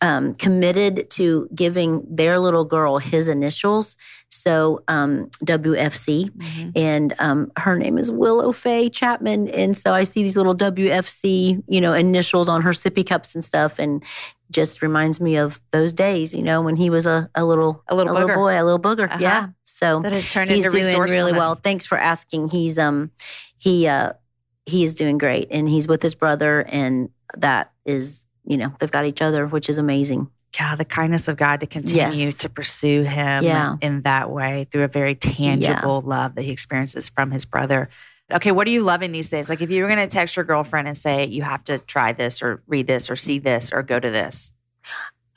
[0.00, 3.96] um, committed to giving their little girl his initials.
[4.28, 6.72] So um, WFC, Mhm.
[6.76, 9.48] and um, her name is Willow Faye Chapman.
[9.48, 13.44] And so I see these little WFC, you know, initials on her sippy cups and
[13.44, 14.02] stuff, and
[14.50, 17.94] just reminds me of those days, you know, when he was a, a little A
[17.94, 18.34] little booger.
[18.34, 19.06] boy, a little booger.
[19.06, 19.18] Uh-huh.
[19.20, 19.48] Yeah.
[19.64, 21.54] So That has turned he's into doing really well.
[21.54, 22.48] Thanks for asking.
[22.50, 23.10] He's um
[23.58, 24.12] he uh
[24.66, 28.90] he is doing great, and he's with his brother, and that is you know they've
[28.90, 30.30] got each other, which is amazing.
[30.58, 32.38] God, the kindness of God to continue Yes.
[32.38, 33.76] to pursue him Yeah.
[33.82, 37.88] in that way through a very tangible love that he experiences from his brother.
[38.32, 39.50] Okay, what are you loving these days?
[39.50, 42.12] Like if you were going to text your girlfriend and say you have to try
[42.12, 44.52] this or read this or see this or go to this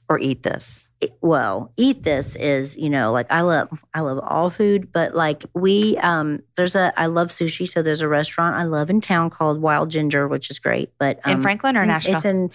[0.07, 0.89] or eat this.
[1.01, 5.13] it- well, eat this is, you know, like I love I love all food, but
[5.15, 9.01] like we um there's a I love sushi, so there's a restaurant I love in
[9.01, 10.91] town called Wild Ginger, which is great.
[10.97, 12.15] But um, in Franklin or Nashville?
[12.15, 12.49] It's in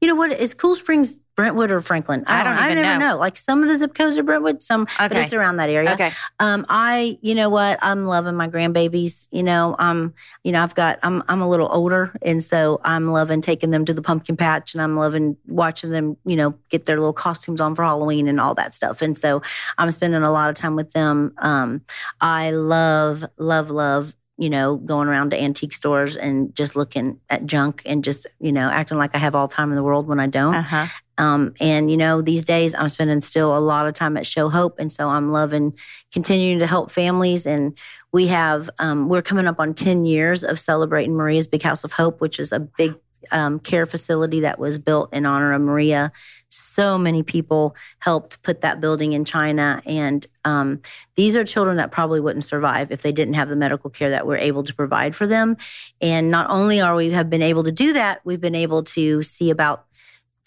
[0.00, 2.24] you know what is Cool Springs, Brentwood or Franklin?
[2.26, 3.08] I don't I even never know.
[3.12, 3.18] know.
[3.18, 5.92] Like some of the zip codes are Brentwood, some but it's around that area.
[5.92, 6.10] okay.
[6.38, 9.28] Um, I, you know what, I'm loving my grandbabies.
[9.30, 13.08] You know, um, you know, I've got, I'm, I'm a little older, and so I'm
[13.08, 16.86] loving taking them to the pumpkin patch, and I'm loving watching them, you know, get
[16.86, 19.02] their little costumes on for Halloween and all that stuff.
[19.02, 19.42] And so
[19.78, 21.34] I'm spending a lot of time with them.
[21.38, 21.82] Um,
[22.20, 24.14] I love, love, love.
[24.40, 28.52] You know, going around to antique stores and just looking at junk and just, you
[28.52, 30.54] know, acting like I have all time in the world when I don't.
[30.54, 30.86] Uh-huh.
[31.18, 34.48] Um, and you know, these days I'm spending still a lot of time at Show
[34.48, 35.76] Hope, and so I'm loving
[36.12, 37.44] continuing to help families.
[37.44, 37.76] And
[38.10, 41.92] we have um, we're coming up on 10 years of celebrating Maria's Big House of
[41.92, 42.94] Hope, which is a big
[43.32, 46.10] um, care facility that was built in honor of Maria.
[46.50, 50.80] So many people helped put that building in China, and um,
[51.14, 54.26] these are children that probably wouldn't survive if they didn't have the medical care that
[54.26, 55.56] we're able to provide for them.
[56.00, 59.22] And not only are we have been able to do that, we've been able to
[59.22, 59.86] see about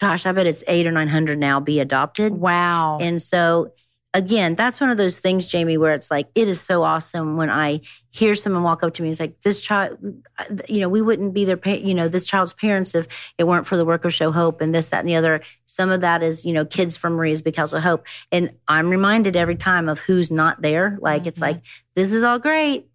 [0.00, 2.34] gosh, I bet it's eight or 900 now be adopted.
[2.34, 2.98] Wow.
[3.00, 3.72] And so
[4.14, 7.50] again, that's one of those things, Jamie, where it's like, it is so awesome when
[7.50, 9.98] I hear someone walk up to me and say, this child,
[10.68, 13.08] you know, we wouldn't be their, pa- you know, this child's parents if
[13.38, 15.42] it weren't for the work of Show Hope and this, that, and the other.
[15.66, 18.06] Some of that is, you know, kids from Maria's because of Hope.
[18.30, 20.96] And I'm reminded every time of who's not there.
[21.00, 21.28] Like, mm-hmm.
[21.28, 21.62] it's like,
[21.96, 22.86] this is all great.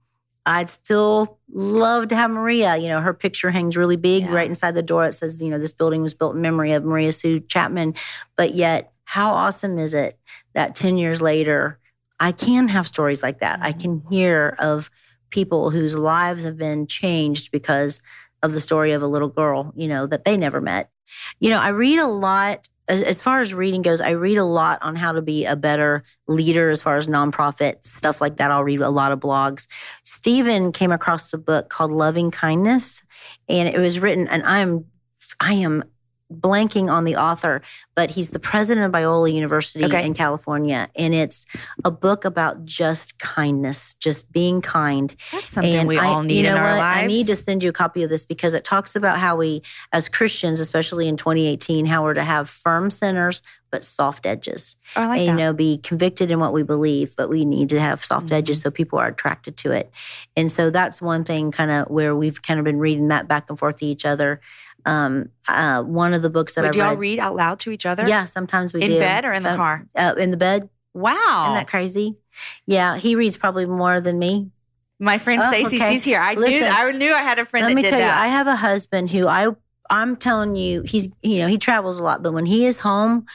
[0.46, 2.78] I'd still love to have Maria.
[2.78, 4.34] You know, her picture hangs really big yeah.
[4.34, 5.06] right inside the door.
[5.06, 7.94] It says, you know, this building was built in memory of Maria Sue Chapman.
[8.38, 10.20] But yet, how awesome is it
[10.54, 11.80] that 10 years later,
[12.20, 13.60] I can have stories like that?
[13.60, 13.80] I mm-hmm.
[13.80, 14.92] can hear of
[15.32, 18.04] people whose lives have been changed because
[18.44, 20.92] of the story of a little girl, you know, that they never met.
[21.40, 24.78] You know, I read a lot as far as reading goes, I read a lot
[24.84, 28.52] on how to be a better leader as far as nonprofit stuff like that.
[28.52, 29.68] I'll read a lot of blogs.
[30.04, 33.04] Steven came across a book called Loving Kindness,
[33.48, 34.86] and it was written, and I'm
[35.40, 35.84] I am
[36.32, 37.62] blanking on the author,
[37.96, 40.06] but he's the president of Biola University okay.
[40.06, 40.90] in California.
[40.96, 41.46] And it's
[41.84, 45.16] a book about just kindness, just being kind.
[45.32, 46.78] That's something and we I, all need you know in our what?
[46.78, 47.04] lives.
[47.04, 49.62] I need to send you a copy of this because it talks about how we,
[49.92, 54.78] as Christians, especially in 2018, how we're to have firm centers but soft edges.
[54.96, 55.32] Oh, I like and, that.
[55.34, 58.36] You know, be convicted in what we believe, but we need to have soft mm-hmm.
[58.36, 59.92] edges so people are attracted to it.
[60.36, 63.46] And so that's one thing kind of where we've kind of been reading that back
[63.50, 64.42] and forth to each other.
[64.86, 67.72] Um, uh, one of the books that Would I y'all read, read out loud to
[67.72, 68.08] each other?
[68.08, 68.94] Yeah, sometimes we in do.
[68.96, 69.86] In bed or in so, the car?
[69.96, 70.70] Uh, in the bed.
[70.94, 72.18] Wow, isn't that crazy?
[72.66, 74.52] Yeah, he reads probably more than me.
[75.00, 75.92] My friend oh, Stacy, okay.
[75.92, 76.20] she's here.
[76.20, 77.66] I Listen, knew I knew I had a friend.
[77.66, 78.00] Let me tell that.
[78.00, 79.50] you, I have a husband who I
[79.90, 83.26] I'm telling you, he's you know he travels a lot, but when he is home,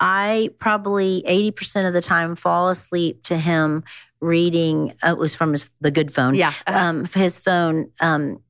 [0.00, 3.84] I probably 80% of the time fall asleep to him
[4.20, 4.92] reading.
[5.04, 6.34] Uh, it was from his the good phone.
[6.34, 6.78] Yeah, uh-huh.
[6.78, 7.90] um, his phone.
[8.00, 8.40] Um,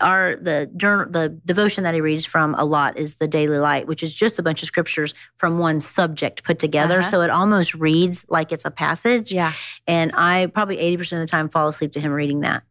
[0.00, 3.86] our the journal the devotion that he reads from a lot is the daily light
[3.86, 6.98] which is just a bunch of scriptures from one subject put together.
[6.98, 7.10] Uh-huh.
[7.10, 9.32] so it almost reads like it's a passage.
[9.32, 9.52] Yeah.
[9.86, 12.64] And i probably 80% of the time fall asleep to him reading that.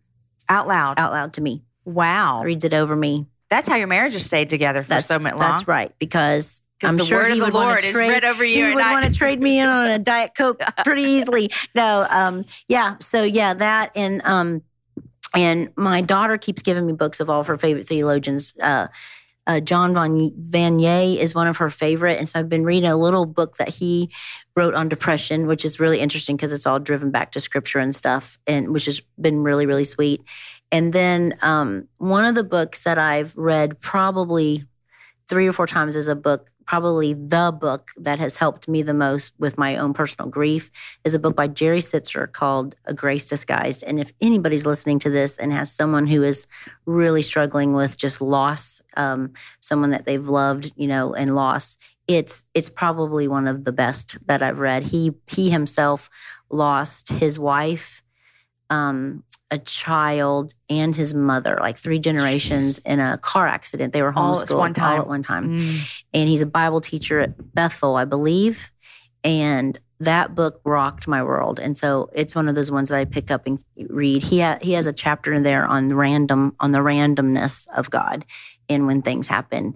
[0.50, 1.00] Out loud.
[1.00, 1.64] Out loud to me.
[1.86, 2.44] Wow.
[2.44, 3.28] Reads it over me.
[3.50, 5.38] That's how your marriage has stayed together for that's, so long.
[5.38, 5.94] that's right.
[6.00, 8.68] Because I'm the sure word of the Lord is read over you.
[8.68, 11.50] He would want to trade me in on a Diet Coke pretty easily.
[11.74, 12.98] No, um, yeah.
[13.00, 14.62] So yeah, that and um,
[15.34, 18.54] and my daughter keeps giving me books of all of her favorite theologians.
[18.62, 18.88] Uh,
[19.48, 22.20] uh, John Von Vanier is one of her favorite.
[22.20, 24.12] And so I've been reading a little book that he
[24.56, 27.96] wrote on depression, which is really interesting because it's all driven back to scripture and
[27.96, 30.22] stuff, and which has been really, really sweet.
[30.70, 34.66] And then um, one of the books that I've read probably
[35.30, 38.94] three or four times is a book probably the book that has helped me the
[38.94, 40.70] most with my own personal grief
[41.04, 43.84] is a book by Jerry Sittser called A Grace Disguised.
[43.84, 46.46] And if anybody's listening to this and has someone who is
[46.86, 52.46] really struggling with just loss, um, someone that they've loved, you know, and loss, it's
[52.54, 54.84] it's probably one of the best that I've read.
[54.86, 56.10] He he himself
[56.50, 58.04] lost his wife
[58.70, 62.94] um, a child and his mother, like three generations Jeez.
[62.94, 63.94] in a car accident.
[63.94, 65.58] They were homeschooled all, at, all at one time.
[65.58, 66.04] Mm.
[66.14, 68.72] And he's a Bible teacher at Bethel, I believe.
[69.24, 71.60] And that book rocked my world.
[71.60, 74.24] And so it's one of those ones that I pick up and read.
[74.24, 78.26] He ha- he has a chapter in there on random on the randomness of God
[78.70, 79.76] and when things happen.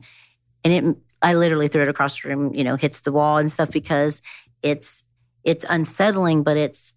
[0.63, 3.51] And it I literally threw it across the room, you know, hits the wall and
[3.51, 4.21] stuff because
[4.61, 5.03] it's
[5.43, 6.93] it's unsettling, but it's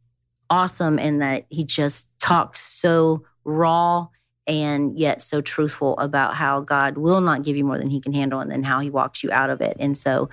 [0.51, 4.09] awesome in that he just talks so raw
[4.47, 8.13] and yet so truthful about how God will not give you more than he can
[8.13, 9.77] handle and then how he walks you out of it.
[9.81, 10.29] And so,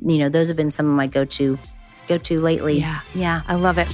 [0.00, 1.58] you know, those have been some of my go-to
[2.06, 2.80] go-to lately.
[2.80, 3.00] Yeah.
[3.14, 3.42] Yeah.
[3.48, 3.88] I love it.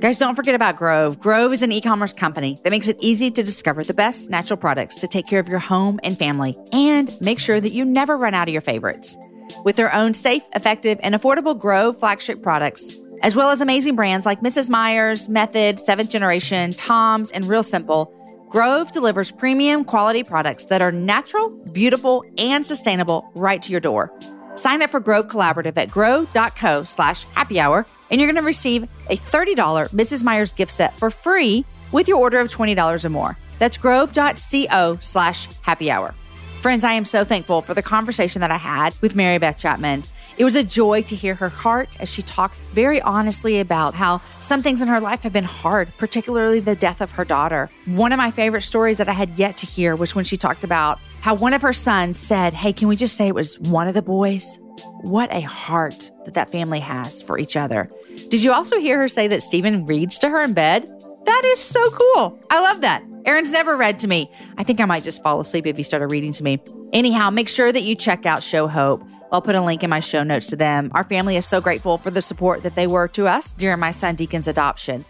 [0.00, 1.18] Guys, don't forget about Grove.
[1.18, 4.56] Grove is an e commerce company that makes it easy to discover the best natural
[4.56, 8.16] products to take care of your home and family and make sure that you never
[8.16, 9.16] run out of your favorites
[9.64, 14.26] with their own safe, effective, and affordable Grove flagship products, as well as amazing brands
[14.26, 14.70] like Mrs.
[14.70, 18.14] Meyers, Method, Seventh Generation, Tom's, and Real Simple.
[18.48, 24.10] Grove delivers premium quality products that are natural, beautiful, and sustainable right to your door.
[24.54, 28.84] Sign up for Grove Collaborative at grove.co slash happy hour, and you're going to receive
[29.08, 29.54] a $30
[29.90, 30.24] Mrs.
[30.24, 33.36] Meyers gift set for free with your order of $20 or more.
[33.58, 36.14] That's grove.co slash happy hour.
[36.60, 40.02] Friends, I am so thankful for the conversation that I had with Mary Beth Chapman.
[40.38, 44.20] It was a joy to hear her heart as she talked very honestly about how
[44.40, 47.70] some things in her life have been hard, particularly the death of her daughter.
[47.86, 50.64] One of my favorite stories that I had yet to hear was when she talked
[50.64, 53.86] about how one of her sons said, Hey, can we just say it was one
[53.86, 54.58] of the boys?
[55.02, 57.88] What a heart that that family has for each other.
[58.30, 60.88] Did you also hear her say that Steven reads to her in bed?
[61.24, 62.40] That is so cool.
[62.50, 63.04] I love that.
[63.28, 64.26] Aaron's never read to me.
[64.56, 66.60] I think I might just fall asleep if he started reading to me.
[66.94, 69.02] Anyhow, make sure that you check out Show Hope.
[69.30, 70.90] I'll put a link in my show notes to them.
[70.94, 73.90] Our family is so grateful for the support that they were to us during my
[73.90, 75.04] son Deacon's adoption.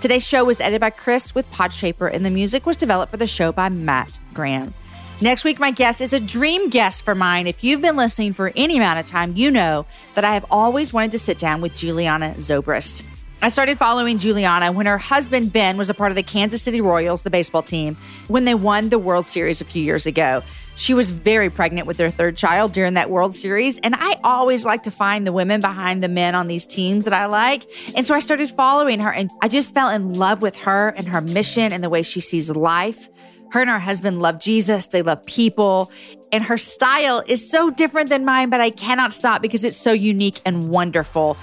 [0.00, 3.26] Today's show was edited by Chris with Podshaper, and the music was developed for the
[3.26, 4.72] show by Matt Graham.
[5.20, 7.46] Next week, my guest is a dream guest for mine.
[7.46, 10.94] If you've been listening for any amount of time, you know that I have always
[10.94, 13.02] wanted to sit down with Juliana Zobrist.
[13.40, 16.80] I started following Juliana when her husband Ben was a part of the Kansas City
[16.80, 20.42] Royals, the baseball team, when they won the World Series a few years ago.
[20.74, 23.78] She was very pregnant with their third child during that World Series.
[23.78, 27.14] And I always like to find the women behind the men on these teams that
[27.14, 27.64] I like.
[27.94, 31.06] And so I started following her and I just fell in love with her and
[31.06, 33.08] her mission and the way she sees life.
[33.52, 35.90] Her and her husband love Jesus, they love people,
[36.32, 39.92] and her style is so different than mine, but I cannot stop because it's so
[39.92, 41.38] unique and wonderful.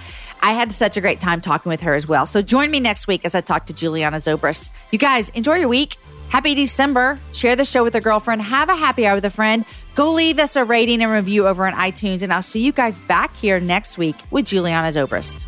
[0.46, 2.28] I had such a great time talking with her as well.
[2.28, 4.70] So join me next week as I talk to Juliana Zobrist.
[4.92, 5.98] You guys, enjoy your week.
[6.30, 7.20] Happy December.
[7.34, 8.44] Share the show with a girlfriend.
[8.44, 9.66] Have a happy hour with a friend.
[9.96, 12.22] Go leave us a rating and review over on iTunes.
[12.22, 15.48] And I'll see you guys back here next week with Juliana Zobrist.